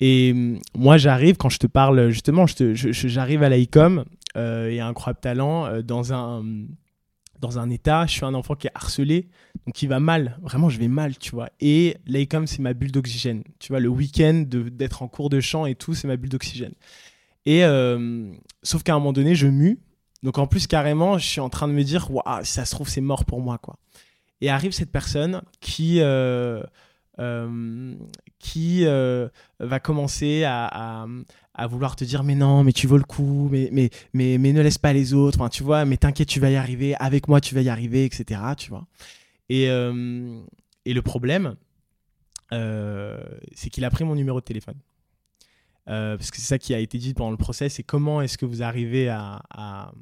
[0.00, 4.04] Et euh, moi, j'arrive, quand je te parle, justement, j'arrive à l'ICOM euh,
[4.36, 6.44] et à Incroyable Talent euh, dans, un,
[7.40, 9.28] dans un état, je suis un enfant qui est harcelé,
[9.66, 10.38] donc qui va mal.
[10.42, 11.50] Vraiment, je vais mal, tu vois.
[11.60, 13.42] Et l'ICOM, c'est ma bulle d'oxygène.
[13.58, 16.74] Tu vois, le week-end, d'être en cours de chant et tout, c'est ma bulle d'oxygène.
[17.48, 17.62] Et
[18.64, 19.78] sauf qu'à un moment donné, je mue
[20.22, 22.72] donc en plus, carrément, je suis en train de me dire, waouh, si ça se
[22.74, 23.76] trouve, c'est mort pour moi, quoi.
[24.40, 26.62] Et arrive cette personne qui, euh,
[27.20, 27.94] euh,
[28.40, 29.28] qui euh,
[29.60, 31.06] va commencer à,
[31.66, 34.60] vouloir te dire, mais non, mais tu vaux le coup, mais, mais, mais, mais ne
[34.60, 37.40] laisse pas les autres, enfin, tu vois, mais t'inquiète, tu vas y arriver, avec moi,
[37.40, 38.86] tu vas y arriver, etc., tu vois.
[39.48, 41.56] Et, et le problème,
[42.50, 44.76] c'est qu'il a pris mon numéro de téléphone.
[45.88, 48.36] Euh, parce que c'est ça qui a été dit pendant le procès, c'est comment est-ce
[48.38, 49.92] que vous arrivez à, à,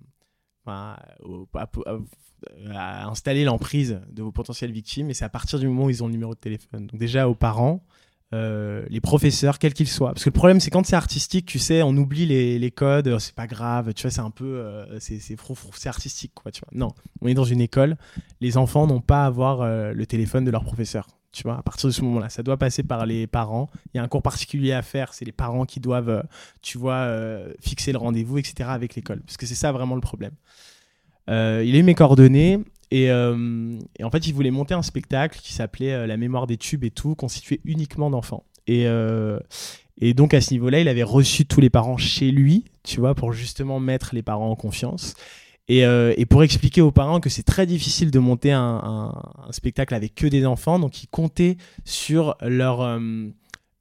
[3.06, 6.06] installer l'emprise de vos potentielles victimes, et c'est à partir du moment où ils ont
[6.06, 6.86] le numéro de téléphone.
[6.86, 7.84] Donc déjà aux parents,
[8.32, 10.12] euh, les professeurs, quels qu'ils soient.
[10.12, 13.18] Parce que le problème, c'est quand c'est artistique, tu sais, on oublie les, codes, oh,
[13.18, 16.70] c'est pas grave, tu vois, c'est un peu, euh, c'est c'est artistique, quoi, tu vois.
[16.72, 17.96] Non, on est dans une école,
[18.40, 19.64] les enfants n'ont pas à avoir
[19.94, 22.28] le téléphone de leur professeur tu vois, à partir de ce moment-là.
[22.30, 23.68] Ça doit passer par les parents.
[23.92, 26.22] Il y a un cours particulier à faire, c'est les parents qui doivent, euh,
[26.62, 28.70] tu vois, euh, fixer le rendez-vous, etc.
[28.70, 29.20] avec l'école.
[29.20, 30.32] Parce que c'est ça vraiment le problème.
[31.28, 32.60] Euh, il a mes coordonnées
[33.02, 36.90] et, en fait, il voulait monter un spectacle qui s'appelait La mémoire des tubes et
[36.90, 38.44] tout, constitué uniquement d'enfants.
[38.66, 38.86] Et,
[40.00, 43.14] et donc à ce niveau-là, il avait reçu tous les parents chez lui, tu vois,
[43.14, 45.14] pour justement mettre les parents en confiance.
[45.70, 49.12] Euh, et, pour expliquer aux parents que c'est très difficile de monter un,
[49.50, 52.98] spectacle avec que des enfants, donc ils comptaient sur leur, euh,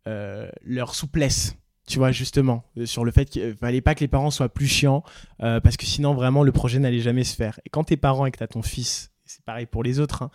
[0.07, 1.57] euh, leur souplesse.
[1.85, 4.67] Tu vois, justement, sur le fait qu'il ne fallait pas que les parents soient plus
[4.67, 5.03] chiants,
[5.39, 7.59] parce que sinon, vraiment, le projet n'allait jamais se faire.
[7.65, 10.31] Et quand t'es parent et que t'as ton fils, c'est pareil pour les autres, hein,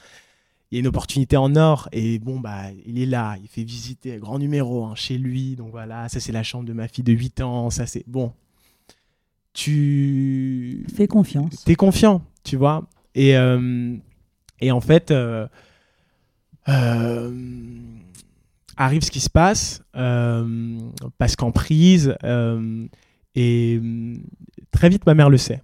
[0.70, 3.64] il y a une opportunité en or et bon bah il est là, il fait
[3.64, 6.88] visiter un grand numéro hein, chez lui, donc voilà, ça c'est la chambre de ma
[6.88, 8.34] fille de 8 ans, ça c'est bon,
[9.59, 11.64] tu fais confiance.
[11.64, 12.86] Tu es confiant, tu vois.
[13.14, 13.96] Et, euh,
[14.61, 15.49] et en fait, euh,
[16.68, 17.32] euh,
[18.79, 22.16] arrive ce qui se passe, parce qu'en prise,
[23.35, 23.81] et
[24.70, 25.62] très vite, ma mère le sait.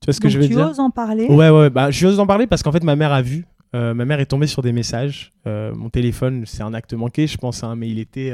[0.00, 0.56] Tu vois ce que je veux dire?
[0.56, 1.26] Tu oses en parler?
[1.26, 3.46] Ouais, ouais, bah, j'ose en parler parce qu'en fait, ma mère a vu.
[3.72, 5.32] ma mère est tombée sur des messages.
[5.46, 8.32] mon téléphone, c'est un acte manqué, je pense, hein, mais il était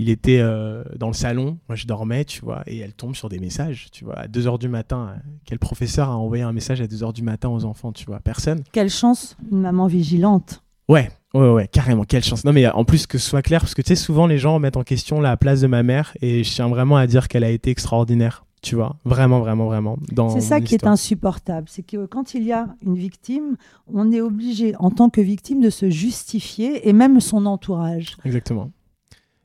[0.00, 3.28] il était euh, dans le salon, moi je dormais, tu vois, et elle tombe sur
[3.28, 5.16] des messages, tu vois, à 2h du matin.
[5.44, 8.18] Quel professeur a envoyé un message à 2h du matin aux enfants, tu vois?
[8.18, 8.62] Personne.
[8.72, 10.62] Quelle chance, une maman vigilante.
[10.90, 12.44] Ouais, ouais, ouais, carrément, quelle chance.
[12.44, 14.58] Non, mais en plus que ce soit clair, parce que tu sais, souvent les gens
[14.58, 17.44] mettent en question la place de ma mère, et je tiens vraiment à dire qu'elle
[17.44, 18.44] a été extraordinaire.
[18.60, 19.96] Tu vois, vraiment, vraiment, vraiment.
[20.34, 21.68] C'est ça qui est insupportable.
[21.70, 25.60] C'est que quand il y a une victime, on est obligé, en tant que victime,
[25.60, 28.16] de se justifier et même son entourage.
[28.24, 28.72] Exactement.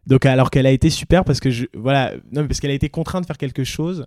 [0.07, 2.89] Donc alors qu'elle a été super parce que je, voilà, non, parce qu'elle a été
[2.89, 4.05] contrainte de faire quelque chose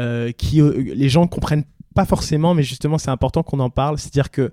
[0.00, 1.64] euh, qui euh, les gens comprennent
[1.94, 3.98] pas forcément, mais justement c'est important qu'on en parle.
[3.98, 4.50] C'est-à-dire que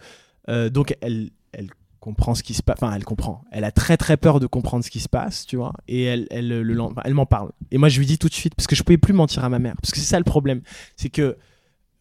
[0.48, 1.70] euh, donc elle, elle
[2.00, 3.44] comprend ce qui se passe, enfin elle comprend.
[3.52, 6.28] Elle a très très peur de comprendre ce qui se passe, tu vois, et elle,
[6.32, 7.52] elle, le, elle m'en parle.
[7.72, 9.50] Et moi je lui dis tout de suite parce que je pouvais plus mentir à
[9.50, 10.62] ma mère, parce que c'est ça le problème,
[10.96, 11.38] c'est que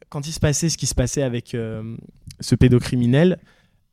[0.09, 1.57] quand il se passait ce qui se passait avec
[2.41, 3.39] ce pédocriminel,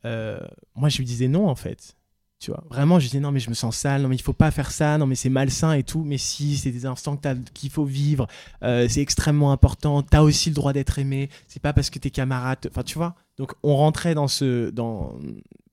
[0.04, 1.96] moi je lui disais non en fait
[2.40, 4.34] Tu vois, vraiment, je disais non, mais je me sens sale, non, mais il faut
[4.34, 6.04] pas faire ça, non, mais c'est malsain et tout.
[6.04, 7.20] Mais si, c'est des instants
[7.54, 8.28] qu'il faut vivre,
[8.62, 10.04] euh, c'est extrêmement important.
[10.04, 11.30] T'as aussi le droit d'être aimé.
[11.48, 12.68] C'est pas parce que tes camarades.
[12.70, 13.16] Enfin, tu vois.
[13.38, 14.70] Donc, on rentrait dans ce.
[14.70, 15.18] Dans,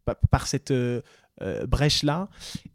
[0.04, 1.00] pa- par cette euh,
[1.42, 2.28] euh, brèche-là.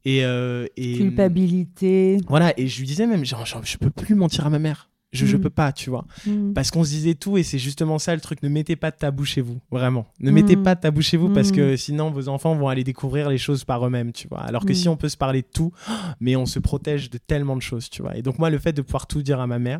[0.05, 0.97] Et, euh, et.
[0.97, 2.17] Culpabilité.
[2.27, 4.89] Voilà, et je lui disais même, genre, genre, je peux plus mentir à ma mère.
[5.13, 5.41] Je, je Mm.
[5.41, 6.05] peux pas, tu vois.
[6.25, 6.51] Mm.
[6.53, 8.43] Parce qu'on se disait tout, et c'est justement ça le truc.
[8.43, 10.05] Ne mettez pas de tabou chez vous, vraiment.
[10.19, 10.63] Ne mettez Mm.
[10.63, 13.63] pas de tabou chez vous parce que sinon vos enfants vont aller découvrir les choses
[13.63, 14.41] par eux-mêmes, tu vois.
[14.41, 15.71] Alors que si on peut se parler de tout,
[16.19, 18.17] mais on se protège de tellement de choses, tu vois.
[18.17, 19.79] Et donc moi, le fait de pouvoir tout dire à ma mère,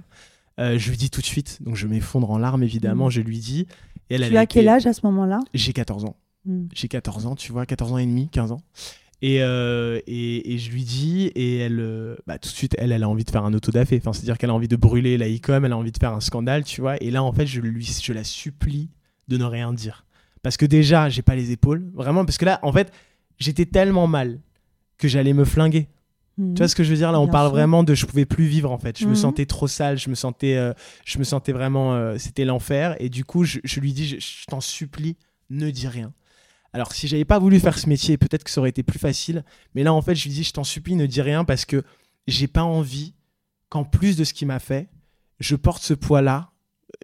[0.61, 1.61] euh, je lui dis tout de suite.
[1.61, 3.11] Donc je m'effondre en larmes, évidemment, Mm.
[3.11, 3.67] je lui dis.
[4.09, 5.39] Et elle, Tu as quel âge à ce moment-là?
[5.53, 6.15] J'ai 14 ans
[6.47, 6.67] Mm.
[6.73, 8.61] j'ai 14 ans, tu vois, 14 ans et demi, 15 ans.
[9.21, 12.91] Et, euh, et, et je lui dis, et elle, euh, bah, tout de suite, elle,
[12.91, 13.97] elle a envie de faire un autodafé.
[13.99, 16.19] Enfin, c'est-à-dire qu'elle a envie de brûler la ICOM, elle a envie de faire un
[16.21, 17.01] scandale, tu vois.
[17.03, 18.89] Et là, en fait, je, lui, je la supplie
[19.27, 20.05] de ne rien dire.
[20.43, 22.93] Parce que déjà, j'ai pas les épaules, vraiment, parce que là, en fait,
[23.39, 24.39] j'étais tellement mal
[24.99, 25.87] que j'allais me flinguer.
[26.37, 26.53] Mm.
[26.53, 27.11] Tu vois ce que je veux dire?
[27.11, 27.55] Là, on Bien parle sûr.
[27.55, 28.99] vraiment de je pouvais plus vivre en fait.
[28.99, 29.15] Je me Mhm.
[29.15, 30.73] sentais trop sale, je me sentais, euh,
[31.05, 32.95] je me sentais vraiment, euh, c'était l'enfer.
[32.99, 35.17] Et du coup, je, je lui dis, je, je t'en supplie,
[35.49, 36.13] ne dis rien.
[36.73, 39.43] Alors, si j'avais pas voulu faire ce métier, peut-être que ça aurait été plus facile.
[39.73, 41.83] Mais là, en fait, je lui dis, je t'en supplie, ne dis rien parce que
[42.27, 43.13] j'ai pas envie
[43.69, 44.89] qu'en plus de ce qu'il m'a fait,
[45.39, 46.51] je porte ce poids-là.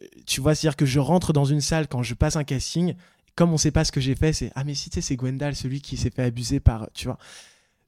[0.01, 2.95] Euh, Tu vois, c'est-à-dire que je rentre dans une salle quand je passe un casting.
[3.35, 5.15] Comme on sait pas ce que j'ai fait, c'est ah mais si tu sais c'est
[5.15, 7.17] Gwendal celui qui s'est fait abuser par tu vois.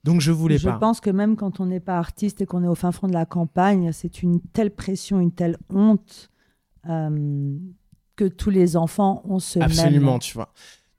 [0.04, 0.78] Donc je voulais Je pas.
[0.80, 3.14] pense que même quand on n'est pas artiste et qu'on est au fin fond de
[3.14, 6.32] la campagne, c'est une telle pression, une telle honte
[6.90, 7.58] euh,
[8.16, 10.20] que tous les enfants ont ce Absolument, même.
[10.20, 10.52] tu vois.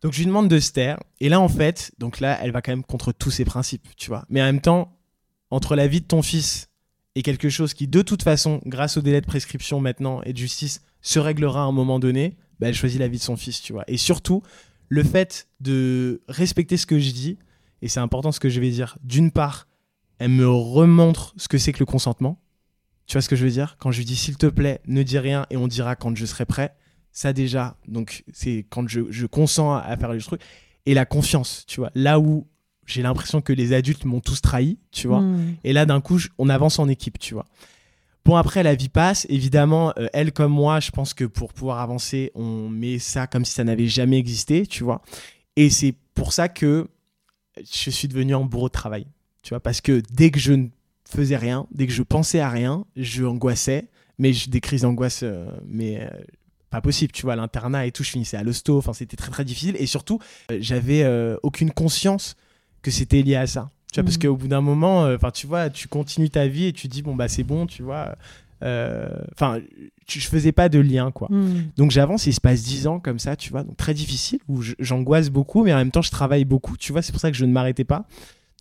[0.07, 1.01] Donc je lui demande de se taire.
[1.19, 4.07] Et là, en fait, donc là, elle va quand même contre tous ses principes, tu
[4.07, 4.25] vois.
[4.29, 4.97] Mais en même temps,
[5.51, 6.69] entre la vie de ton fils
[7.17, 10.39] et quelque chose qui, de toute façon, grâce au délai de prescription maintenant et de
[10.39, 13.61] justice, se réglera à un moment donné, bah, elle choisit la vie de son fils,
[13.61, 13.83] tu vois.
[13.89, 14.45] Et surtout,
[14.89, 17.37] le fait de respecter ce que je dis,
[17.83, 19.67] et c'est important ce que je vais dire, d'une part,
[20.21, 22.41] elle me remontre ce que c'est que le consentement.
[23.09, 23.77] Tu vois ce que je veux dire?
[23.81, 26.27] Quand je lui dis s'il te plaît, ne dis rien et on dira quand je
[26.27, 26.77] serai prêt.
[27.19, 30.43] Ça déjà, donc c'est quand je, je consens à, à faire le truc.
[30.85, 31.91] Et la confiance, tu vois.
[31.95, 32.47] Là où
[32.85, 35.23] j'ai l'impression que les adultes m'ont tous trahi, tu vois.
[35.23, 35.57] Mm.
[35.64, 37.47] Et là, d'un coup, je- on avance en équipe, tu vois.
[38.27, 39.27] Bon, après, la vie passe.
[39.31, 43.47] Évidemment, euh, elle comme moi, je pense que pour pouvoir avancer, on met ça comme
[43.47, 45.01] si ça n'avait jamais existé, tu vois.
[45.57, 46.87] Et c'est pour ça que
[47.57, 49.07] je suis devenu un bourreau de travail,
[49.43, 49.61] tu vois.
[49.61, 50.67] Parce que dès que je ne
[51.09, 53.87] faisais rien, dès que je pensais à rien, je angoissais.
[54.19, 56.09] Mais je- des crises d'angoisse, euh, mais euh,
[56.71, 57.37] pas possible, tu vois.
[57.37, 58.77] L'internat et tout, je finissais à l'hosto.
[58.79, 59.77] Enfin, c'était très, très difficile.
[59.79, 60.19] Et surtout,
[60.51, 62.37] euh, j'avais euh, aucune conscience
[62.83, 63.71] que c'était lié à ça.
[63.93, 64.23] Tu vois, parce Mhm.
[64.23, 67.03] qu'au bout d'un moment, euh, enfin, tu vois, tu continues ta vie et tu dis,
[67.03, 68.17] bon, bah, c'est bon, tu vois.
[68.62, 69.61] Enfin,
[70.09, 71.29] je faisais pas de lien, quoi.
[71.31, 71.71] Mm.
[71.77, 74.62] Donc j'avance, il se passe 10 ans comme ça, tu vois, donc très difficile, où
[74.79, 77.37] j'angoisse beaucoup, mais en même temps je travaille beaucoup, tu vois, c'est pour ça que
[77.37, 78.07] je ne m'arrêtais pas.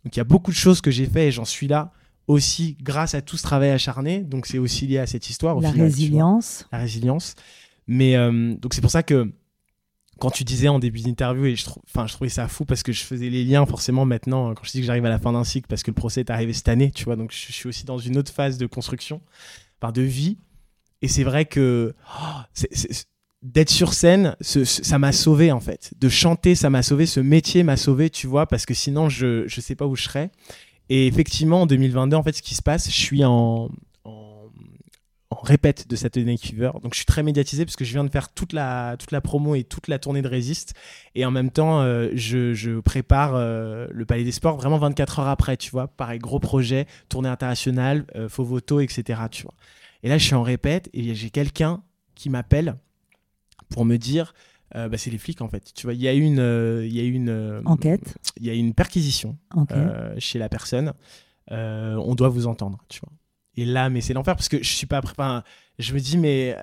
[0.04, 1.92] Donc il y a beaucoup de choses que j'ai fait et j'en suis là
[2.28, 5.56] aussi grâce à tout ce travail acharné, donc c'est aussi lié à cette histoire.
[5.58, 6.68] Au La final, résilience.
[6.72, 7.36] La résilience.
[7.88, 9.32] Mais euh, donc c'est pour ça que
[10.20, 12.92] quand tu disais en début d'interview, et je, enfin, je trouvais ça fou parce que
[12.92, 15.44] je faisais les liens forcément maintenant, quand je dis que j'arrive à la fin d'un
[15.44, 17.86] cycle, parce que le procès est arrivé cette année, tu vois, donc je, suis aussi
[17.86, 19.22] dans une autre phase de construction,
[19.82, 20.38] enfin de vie.
[21.02, 22.64] Et c'est vrai que oh,
[23.42, 25.94] d'être sur scène, ça m'a sauvé en fait.
[26.00, 27.06] De chanter, ça m'a sauvé.
[27.06, 30.04] Ce métier m'a sauvé, tu vois, parce que sinon, je ne sais pas où je
[30.04, 30.32] serais.
[30.90, 33.70] Et effectivement, en 2022, en fait, ce qui se passe, je suis en,
[35.32, 36.72] en répète de Saturday Night Fever.
[36.84, 39.22] Donc, je suis très médiatisé parce que je viens de faire toute la, toute la
[39.22, 40.74] promo et toute la tournée de Résiste.
[41.16, 45.20] Et en même temps, euh, je, je prépare euh, le Palais des Sports vraiment 24
[45.20, 45.88] heures après, tu vois.
[45.88, 49.54] Pareil, gros projet, tournée internationale, euh, faux voto, etc., tu vois.
[50.04, 51.82] Et là, je suis en répète et j'ai quelqu'un
[52.14, 52.76] qui m'appelle
[53.70, 54.34] pour me dire,
[54.76, 55.72] euh, bah, c'est les flics en fait.
[55.74, 58.18] Tu vois, il y a une, euh, il y a une euh, Enquête.
[58.38, 59.38] il y a une perquisition
[60.18, 60.94] chez la personne.
[61.50, 63.12] On doit vous entendre, tu vois.
[63.58, 65.14] Et là, mais c'est l'enfer parce que je suis pas prêt.
[65.18, 65.44] enfin,
[65.80, 66.56] je me dis, mais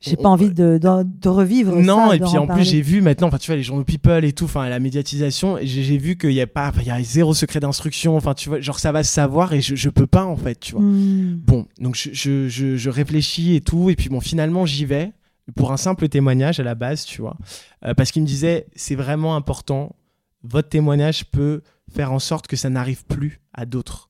[0.00, 2.16] J'ai on- pas envie de, de, de revivre non, ça.
[2.16, 4.44] et puis en plus, j'ai vu maintenant, enfin, tu vois, les journaux People et tout,
[4.44, 7.34] enfin, la médiatisation, et j'ai j'ai vu qu'il y a pas, il y a zéro
[7.34, 10.24] secret d'instruction, enfin, tu vois, genre, ça va se savoir et je, je peux pas,
[10.24, 10.82] en fait, tu vois.
[10.82, 11.40] Mm.
[11.44, 15.12] Bon, donc je, je, je, je réfléchis et tout, et puis bon, finalement, j'y vais
[15.54, 17.36] pour un simple témoignage à la base, tu vois,
[17.84, 19.94] Euh, parce qu'il me disait, c'est vraiment important,
[20.42, 21.62] votre témoignage peut
[21.94, 24.08] faire en sorte que ça n'arrive plus à d'autres.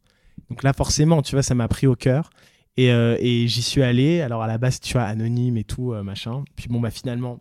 [0.51, 2.30] Donc là, forcément, tu vois, ça m'a pris au cœur.
[2.76, 4.20] Et, euh, et j'y suis allé.
[4.20, 6.44] Alors à la base, tu vois, anonyme et tout, euh, machin.
[6.57, 7.40] Puis bon, bah finalement,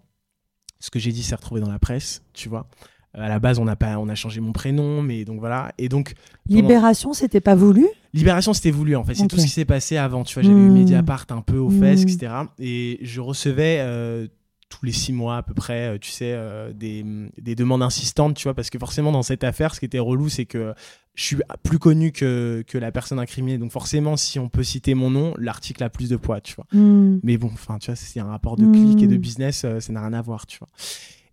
[0.79, 2.67] ce que j'ai dit s'est retrouvé dans la presse, tu vois.
[3.17, 5.71] Euh, à la base, on a, pas, on a changé mon prénom, mais donc voilà.
[5.77, 6.13] Et donc,
[6.47, 7.85] pendant- Libération, c'était pas voulu?
[8.13, 9.13] Libération, c'était voulu en fait.
[9.15, 10.23] C'est tout ce qui s'est passé avant.
[10.23, 10.73] Tu vois, j'avais eu Mm.
[10.73, 12.09] Mediapart un peu aux fesses, Mm.
[12.09, 12.33] etc.
[12.59, 13.79] Et je recevais
[14.77, 16.37] tous les six mois à peu près, tu sais,
[16.73, 17.05] des,
[17.37, 20.27] des, demandes insistantes, tu vois, parce que forcément dans cette affaire, ce qui était relou,
[20.29, 20.73] c'est que
[21.15, 23.57] je suis plus connu que, que, la personne incriminée.
[23.57, 26.67] Donc forcément, si on peut citer mon nom, l'article a plus de poids, tu vois.
[26.73, 27.19] Hmm.
[27.23, 29.19] Mais bon, enfin, tu vois, c'est un rapport de clic et de hmm.
[29.19, 30.67] business, euh, ça n'a rien à voir, tu vois.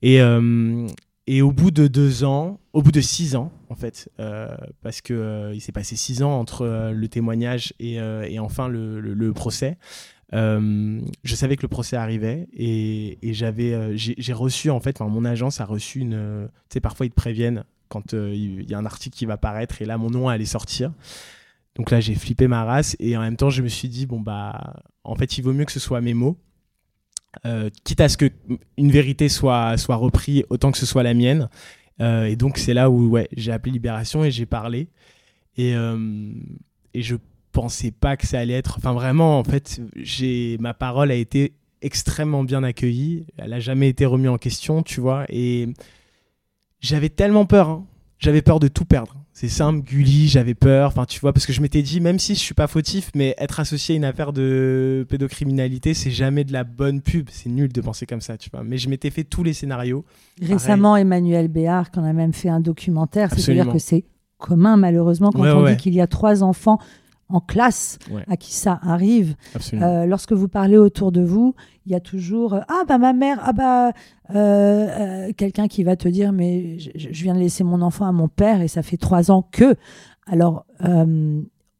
[0.01, 0.87] Et, euh,
[1.27, 5.01] et au bout de deux ans, au bout de six ans, en fait, euh, parce
[5.01, 9.79] que il s'est passé six ans entre le témoignage et, et enfin le, le, procès.
[10.33, 15.65] Je savais que le procès arrivait et, j'avais, j'ai reçu en fait, mon agence a
[15.65, 19.15] reçu une, tu sais, parfois ils te préviennent quand euh, il y a un article
[19.15, 20.93] qui va paraître et là mon nom allait sortir.
[21.77, 24.19] Donc là j'ai flippé ma race et en même temps je me suis dit bon
[24.19, 24.75] bah
[25.05, 26.39] en fait il vaut mieux que ce soit mes mots.
[27.47, 28.31] Euh, quitte à ce que
[28.77, 31.49] une vérité soit soit reprise autant que ce soit la mienne.
[32.01, 34.89] Euh, et donc c'est là où ouais, j'ai appelé Libération et j'ai parlé
[35.59, 35.75] et
[36.95, 37.17] et je
[37.53, 41.53] pensais pas que ça allait être enfin vraiment en fait j'ai ma parole a été
[41.83, 45.69] extrêmement bien accueillie elle a jamais été remise en question tu vois et
[46.83, 47.69] j'avais tellement peur.
[47.71, 47.85] Hein.
[48.19, 49.17] J'avais peur de tout perdre.
[49.33, 50.89] C'est simple, Gulli, j'avais peur.
[50.89, 53.35] Enfin, tu vois, parce que je m'étais dit, même si je suis pas fautif, mais
[53.39, 57.29] être associé à une affaire de pédocriminalité, c'est jamais de la bonne pub.
[57.31, 58.63] C'est nul de penser comme ça, tu vois.
[58.63, 60.05] Mais je m'étais fait tous les scénarios.
[60.41, 64.05] Récemment, Emmanuel Béard, qui en a même fait un documentaire, c'est-à-dire que c'est
[64.39, 66.79] commun, malheureusement, quand on dit qu'il y a trois enfants
[67.33, 69.35] en classe à qui ça arrive.
[69.73, 71.55] Euh, lorsque vous parlez autour de vous,
[71.87, 73.93] il y a toujours euh, ah bah ma mère, ah bah
[74.35, 78.29] euh, quelqu'un qui va te dire mais je, viens de laisser mon enfant à mon
[78.29, 79.75] père et ça fait trois ans que.
[80.27, 80.67] Alors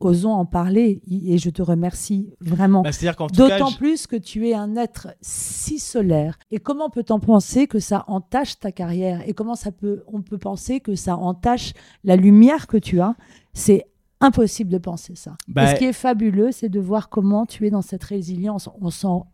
[0.05, 2.83] osons en parler et je te remercie vraiment.
[2.83, 2.91] Bah,
[3.33, 6.39] D'autant plus que tu es un être si solaire.
[6.51, 9.23] Et comment peut-on penser que ça entache ta carrière?
[9.29, 11.73] Et comment ça peut, on peut penser que ça entache
[12.05, 13.15] la lumière que tu as?
[13.55, 13.87] C'est
[14.23, 15.37] impossible de penser ça.
[15.49, 18.69] Bah, ce qui est fabuleux, c'est de voir comment tu es dans cette résilience.
[18.81, 19.27] On s'en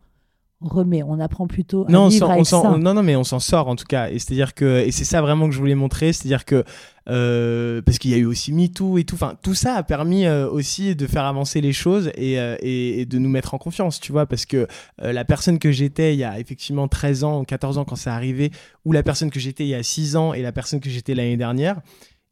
[0.61, 2.77] remet, on apprend plutôt à non, vivre avec ça.
[2.77, 4.09] non, non, mais on s'en sort en tout cas.
[4.09, 6.65] Et c'est-à-dire que, et c'est ça vraiment que je voulais montrer, c'est-à-dire que
[7.07, 10.25] euh, parce qu'il y a eu aussi MeToo et tout, enfin tout ça a permis
[10.25, 13.99] euh, aussi de faire avancer les choses et, euh, et, de nous mettre en confiance,
[13.99, 14.67] tu vois, parce que
[14.99, 18.51] la personne que j'étais il y a effectivement 13 ans, 14 ans quand c'est arrivé,
[18.85, 21.15] ou la personne que j'étais il y a 6 ans et la personne que j'étais
[21.15, 21.79] l'année dernière,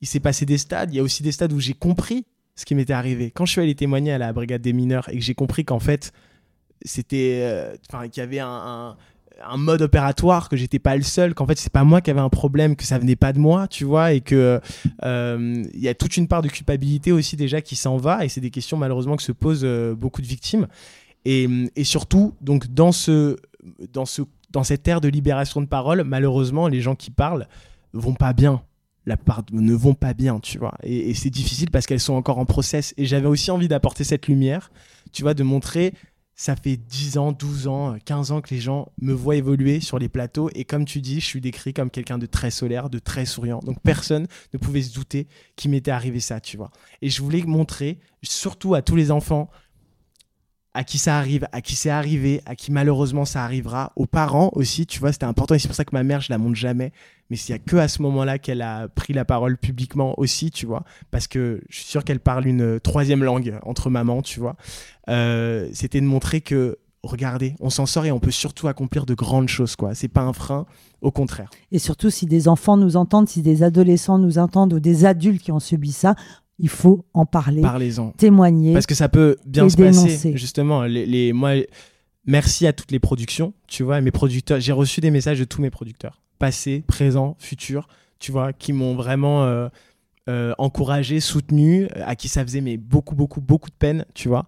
[0.02, 0.94] il s'est passé des stades.
[0.94, 2.26] Il y a aussi des stades où j'ai compris
[2.58, 3.32] ce qui m'était arrivé.
[3.32, 5.80] Quand je suis allé témoigner à la brigade des mineurs et que j'ai compris qu'en
[5.80, 6.12] fait,
[6.82, 7.40] c'était.
[7.44, 8.98] Euh, enfin, qu'il y avait un,
[9.58, 12.30] mode opératoire, que j'étais pas le seul, qu'en fait, c'est pas moi qui avais un
[12.30, 14.60] problème, que ça venait pas de moi, tu vois, et que
[15.06, 18.30] euh, il y a toute une part de culpabilité aussi déjà qui s'en va, et
[18.30, 20.68] c'est des questions malheureusement que se posent euh, beaucoup de victimes.
[21.26, 23.36] Et, et, surtout, donc, dans, ce,
[23.94, 27.48] dans, ce, dans cette ère de libération de parole, malheureusement, les gens qui parlent
[27.94, 28.64] vont pas bien
[29.08, 30.78] la part ne vont pas bien, tu vois.
[30.84, 32.94] Et, c'est difficile parce qu'elles sont encore en process.
[32.98, 34.70] Et j'avais aussi envie d'apporter cette lumière,
[35.14, 35.94] tu vois, de montrer,
[36.36, 39.98] ça fait 10 ans, 12 ans, 15 ans que les gens me voient évoluer sur
[39.98, 40.50] les plateaux.
[40.54, 43.60] Et comme tu dis, je suis décrit comme quelqu'un de très solaire, de très souriant.
[43.60, 46.70] Donc personne ne pouvait se douter qu'il m'était arrivé ça, tu vois.
[47.02, 49.50] Et je voulais montrer, surtout à tous les enfants,
[50.78, 54.52] à qui ça arrive, à qui c'est arrivé, à qui malheureusement ça arrivera, aux parents
[54.54, 56.56] aussi, tu vois, c'était important et c'est pour ça que ma mère, je la montre
[56.56, 56.92] jamais,
[57.32, 60.52] mais s'il y a que à ce moment-là qu'elle a pris la parole publiquement aussi,
[60.52, 64.40] tu vois, parce que je suis sûr qu'elle parle une troisième langue entre mamans, tu
[64.40, 64.56] vois,
[65.10, 69.16] euh, c'était de montrer que regardez, on s'en sort et on peut surtout accomplir de
[69.16, 69.96] grandes choses, quoi.
[69.96, 70.68] C'est pas un frein,
[71.02, 71.50] au contraire.
[71.72, 75.42] Et surtout, si des enfants nous entendent, si des adolescents nous entendent ou des adultes
[75.42, 76.16] qui ont subi ça,
[76.60, 77.62] il faut en parler,
[78.18, 78.74] témoigner.
[78.74, 80.36] Parce que ça peut bien se passer.
[80.36, 81.52] Justement, les, moi,
[82.26, 84.60] merci à toutes les productions, tu vois, mes producteurs.
[84.60, 87.88] J'ai reçu des messages de tous mes producteurs, passés, présents, futurs,
[88.20, 89.70] tu vois, qui m'ont vraiment euh,
[90.30, 94.48] euh, encouragé, soutenu, à qui ça faisait mais beaucoup, beaucoup, beaucoup de peine, tu vois.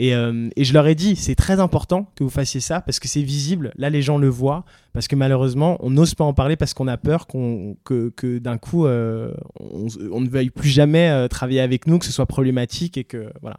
[0.00, 3.08] Euh, et, je leur ai dit, c'est très important que vous fassiez ça parce que
[3.08, 3.72] c'est visible.
[3.76, 6.88] Là, les gens le voient parce que malheureusement, on n'ose pas en parler parce qu'on
[6.88, 11.98] a peur que, d'un coup, euh, on, ne veuille plus jamais euh, travailler avec nous,
[11.98, 13.58] que ce soit problématique et que voilà.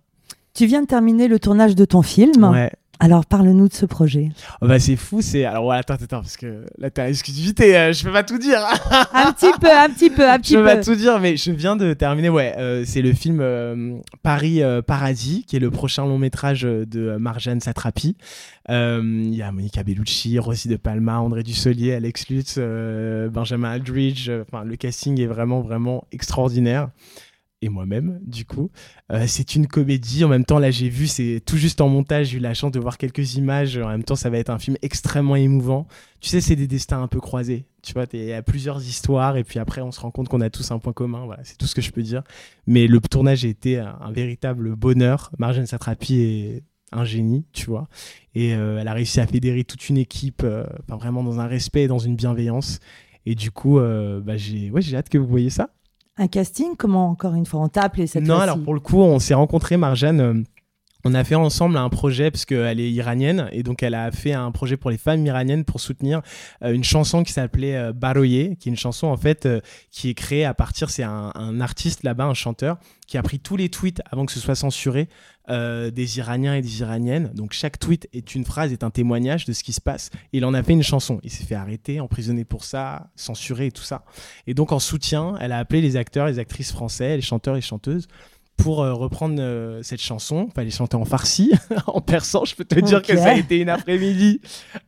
[0.53, 2.43] Tu viens de terminer le tournage de ton film.
[2.43, 2.71] Ouais.
[3.03, 4.29] Alors parle-nous de ce projet.
[4.61, 7.93] Oh bah c'est fou, c'est alors voilà, attends attends parce que là t'as exclusivité, euh,
[7.93, 8.59] je peux pas tout dire.
[9.13, 10.59] un petit peu, un petit peu, un petit peu.
[10.59, 12.29] Je peux pas tout dire, mais je viens de terminer.
[12.29, 17.17] Ouais, euh, c'est le film euh, Paris Paradis, qui est le prochain long métrage de
[17.17, 18.15] Marjane Satrapi.
[18.69, 24.29] Il y a Monica Bellucci, Rosy de Palma, André Dussolier, Alex Lutz, Benjamin Aldridge.
[24.29, 26.89] Enfin, le casting est vraiment vraiment extraordinaire
[27.61, 28.71] et moi-même, du coup.
[29.11, 30.23] Euh, c'est une comédie.
[30.25, 32.71] En même temps, là, j'ai vu, c'est tout juste en montage, j'ai eu la chance
[32.71, 33.77] de voir quelques images.
[33.77, 35.87] En même temps, ça va être un film extrêmement émouvant.
[36.19, 37.65] Tu sais, c'est des destins un peu croisés.
[37.83, 40.41] Tu vois, il y a plusieurs histoires, et puis après, on se rend compte qu'on
[40.41, 41.25] a tous un point commun.
[41.25, 42.23] Voilà, c'est tout ce que je peux dire.
[42.67, 45.31] Mais le tournage a été un, véritable bonheur.
[45.37, 47.87] Marjane Satrapi est un génie, tu vois.
[48.35, 50.45] Et elle a réussi à fédérer toute une équipe,
[50.87, 52.79] vraiment dans un respect et dans une bienveillance.
[53.25, 55.69] Et du coup, bah, j'ai ouais, hâte que vous voyez ça.
[56.21, 56.75] Un casting?
[56.77, 59.33] Comment, encore une fois, on t'a appelé cette Non, alors pour le coup, on s'est
[59.33, 60.43] rencontrés, Marjane
[61.03, 64.33] on a fait ensemble un projet parce qu'elle est iranienne et donc elle a fait
[64.33, 66.21] un projet pour les femmes iraniennes pour soutenir
[66.63, 70.09] euh, une chanson qui s'appelait euh, Baroye, qui est une chanson en fait euh, qui
[70.09, 71.31] est créée à partir, c'est un,
[71.61, 72.77] artiste là-bas, un chanteur
[73.07, 75.09] qui a pris tous les tweets avant que ce soit censuré
[75.49, 77.29] des Iraniens et des Iraniennes.
[77.33, 80.09] Donc chaque tweet est une phrase, est un témoignage de ce qui se passe.
[80.31, 81.19] il en a fait une chanson.
[81.23, 84.05] Il s'est fait arrêter, emprisonner pour ça, censuré et tout ça.
[84.47, 87.61] Et donc en soutien, elle a appelé les acteurs, les actrices français, les chanteurs et
[87.61, 88.07] chanteuses
[88.61, 90.49] pour euh, reprendre euh, cette chanson.
[90.53, 91.51] Fallait chanter en farsi,
[91.87, 92.45] en persan.
[92.45, 94.41] Je peux te dire que ça a été une après-midi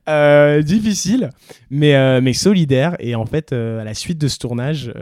[0.08, 1.30] euh, difficile,
[1.70, 2.96] mais, mais solidaire.
[3.00, 4.94] Et en fait, à la suite de ce tournage,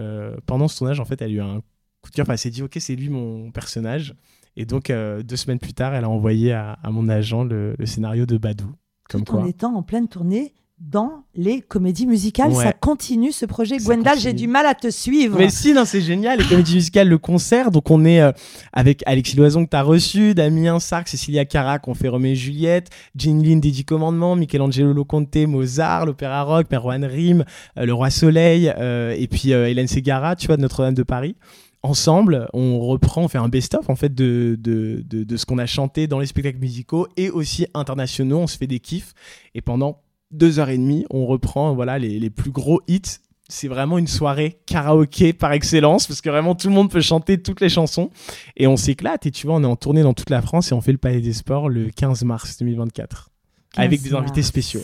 [0.45, 1.61] pendant ce tournage, en fait, elle a eu un
[2.01, 2.29] coup de cœur.
[2.29, 4.15] elle s'est dit, ok, c'est lui mon personnage.
[4.57, 8.37] Et donc, deux semaines plus tard, elle a envoyé à, mon agent le, scénario de
[8.37, 8.73] Badou.
[9.09, 12.53] Comme Tout en étant en pleine tournée dans les comédies musicales.
[12.55, 13.77] Ça continue ce projet.
[13.77, 15.37] Gwendal, j'ai du mal à te suivre.
[15.37, 16.39] Mais si, non, c'est génial.
[16.39, 17.71] Les comédies musicales, le concert.
[17.71, 18.31] Donc, on est euh,
[18.73, 22.35] avec Alexis Loison que tu as reçu, Damien Sark, Cécilia Carac, on fait Roméo et
[22.35, 27.45] Juliette, Jean Lynn des Dix Commandements, Michelangelo Loconte, Mozart, l'opéra rock, Perwan Rim,
[27.77, 31.35] euh, Le Roi Soleil, euh, et puis Hélène Segara, tu vois, de Notre-Dame de Paris
[31.83, 35.57] ensemble, on reprend, on fait un best-of en fait de, de, de, de ce qu'on
[35.57, 38.37] a chanté dans les spectacles musicaux et aussi internationaux.
[38.37, 39.13] On se fait des kiffs
[39.55, 39.99] et pendant
[40.31, 43.19] deux heures et demie, on reprend voilà les, plus gros hits.
[43.49, 47.41] C'est vraiment une soirée karaoké par excellence parce que vraiment tout le monde peut chanter
[47.41, 48.09] toutes les chansons
[48.55, 49.25] et on s'éclate.
[49.25, 50.97] Et tu vois, on est en tournée dans toute la France et on fait le
[50.97, 53.29] Palais des Sports le 15 mars 2024
[53.75, 54.81] avec des invités spéciaux.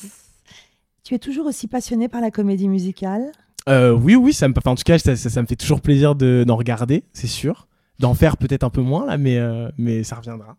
[1.04, 3.32] Tu es toujours aussi passionné par la comédie musicale?
[3.70, 6.56] Euh, Oui, oui, ça me, en tout cas, ça, ça, me fait toujours plaisir d'en
[6.56, 7.68] regarder, c'est sûr.
[8.00, 10.58] D'en faire peut-être un peu moins là, mais, euh, mais ça reviendra.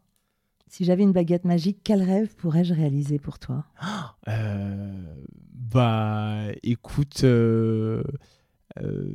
[0.70, 3.64] Si j'avais une baguette magique, quel rêve pourrais-je réaliser pour toi?
[4.28, 4.92] Euh,
[5.72, 8.02] Bah, écoute, euh,
[8.82, 9.08] euh,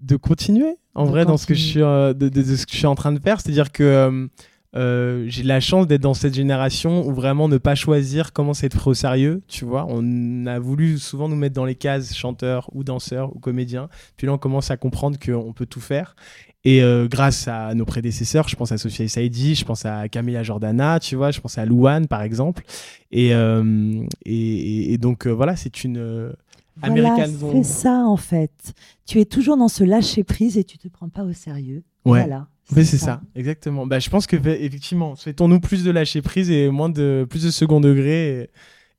[0.00, 2.96] de continuer en vrai dans ce que je suis, de, ce que je suis en
[2.96, 4.28] train de faire, c'est-à-dire que
[4.74, 8.88] j'ai la chance d'être dans cette génération où vraiment ne pas choisir comment c'est être
[8.88, 9.86] au sérieux, tu vois.
[9.88, 13.88] On a voulu souvent nous mettre dans les cases chanteurs ou danseurs ou comédiens.
[14.16, 16.16] Puis là, on commence à comprendre qu'on peut tout faire.
[16.64, 20.44] Et euh, grâce à nos prédécesseurs, je pense à Sophia Saidi, je pense à Camilla
[20.44, 22.62] Jordana, tu vois, je pense à Louane par exemple.
[23.10, 26.32] Et, euh, et, donc euh, voilà, c'est une
[26.80, 27.34] américaine.
[27.52, 28.74] c'est ça en fait.
[29.06, 31.82] Tu es toujours dans ce lâcher prise et tu te prends pas au sérieux.
[32.04, 32.20] Ouais.
[32.20, 32.46] Voilà.
[32.72, 32.98] C'est ça.
[32.98, 33.20] ça.
[33.34, 33.84] exactement.
[33.86, 37.50] Bah, je pense que effectivement, souhaitons-nous plus de lâcher prise et moins de plus de
[37.50, 38.48] second degré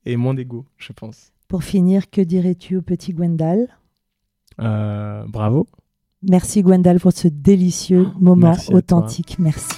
[0.06, 1.32] et, et moins d'ego, je pense.
[1.48, 3.70] Pour finir, que dirais-tu au petit Gwendal?
[4.58, 5.66] Bravo.
[6.30, 9.38] Merci Gwendal pour ce délicieux moment authentique.
[9.40, 9.70] Merci.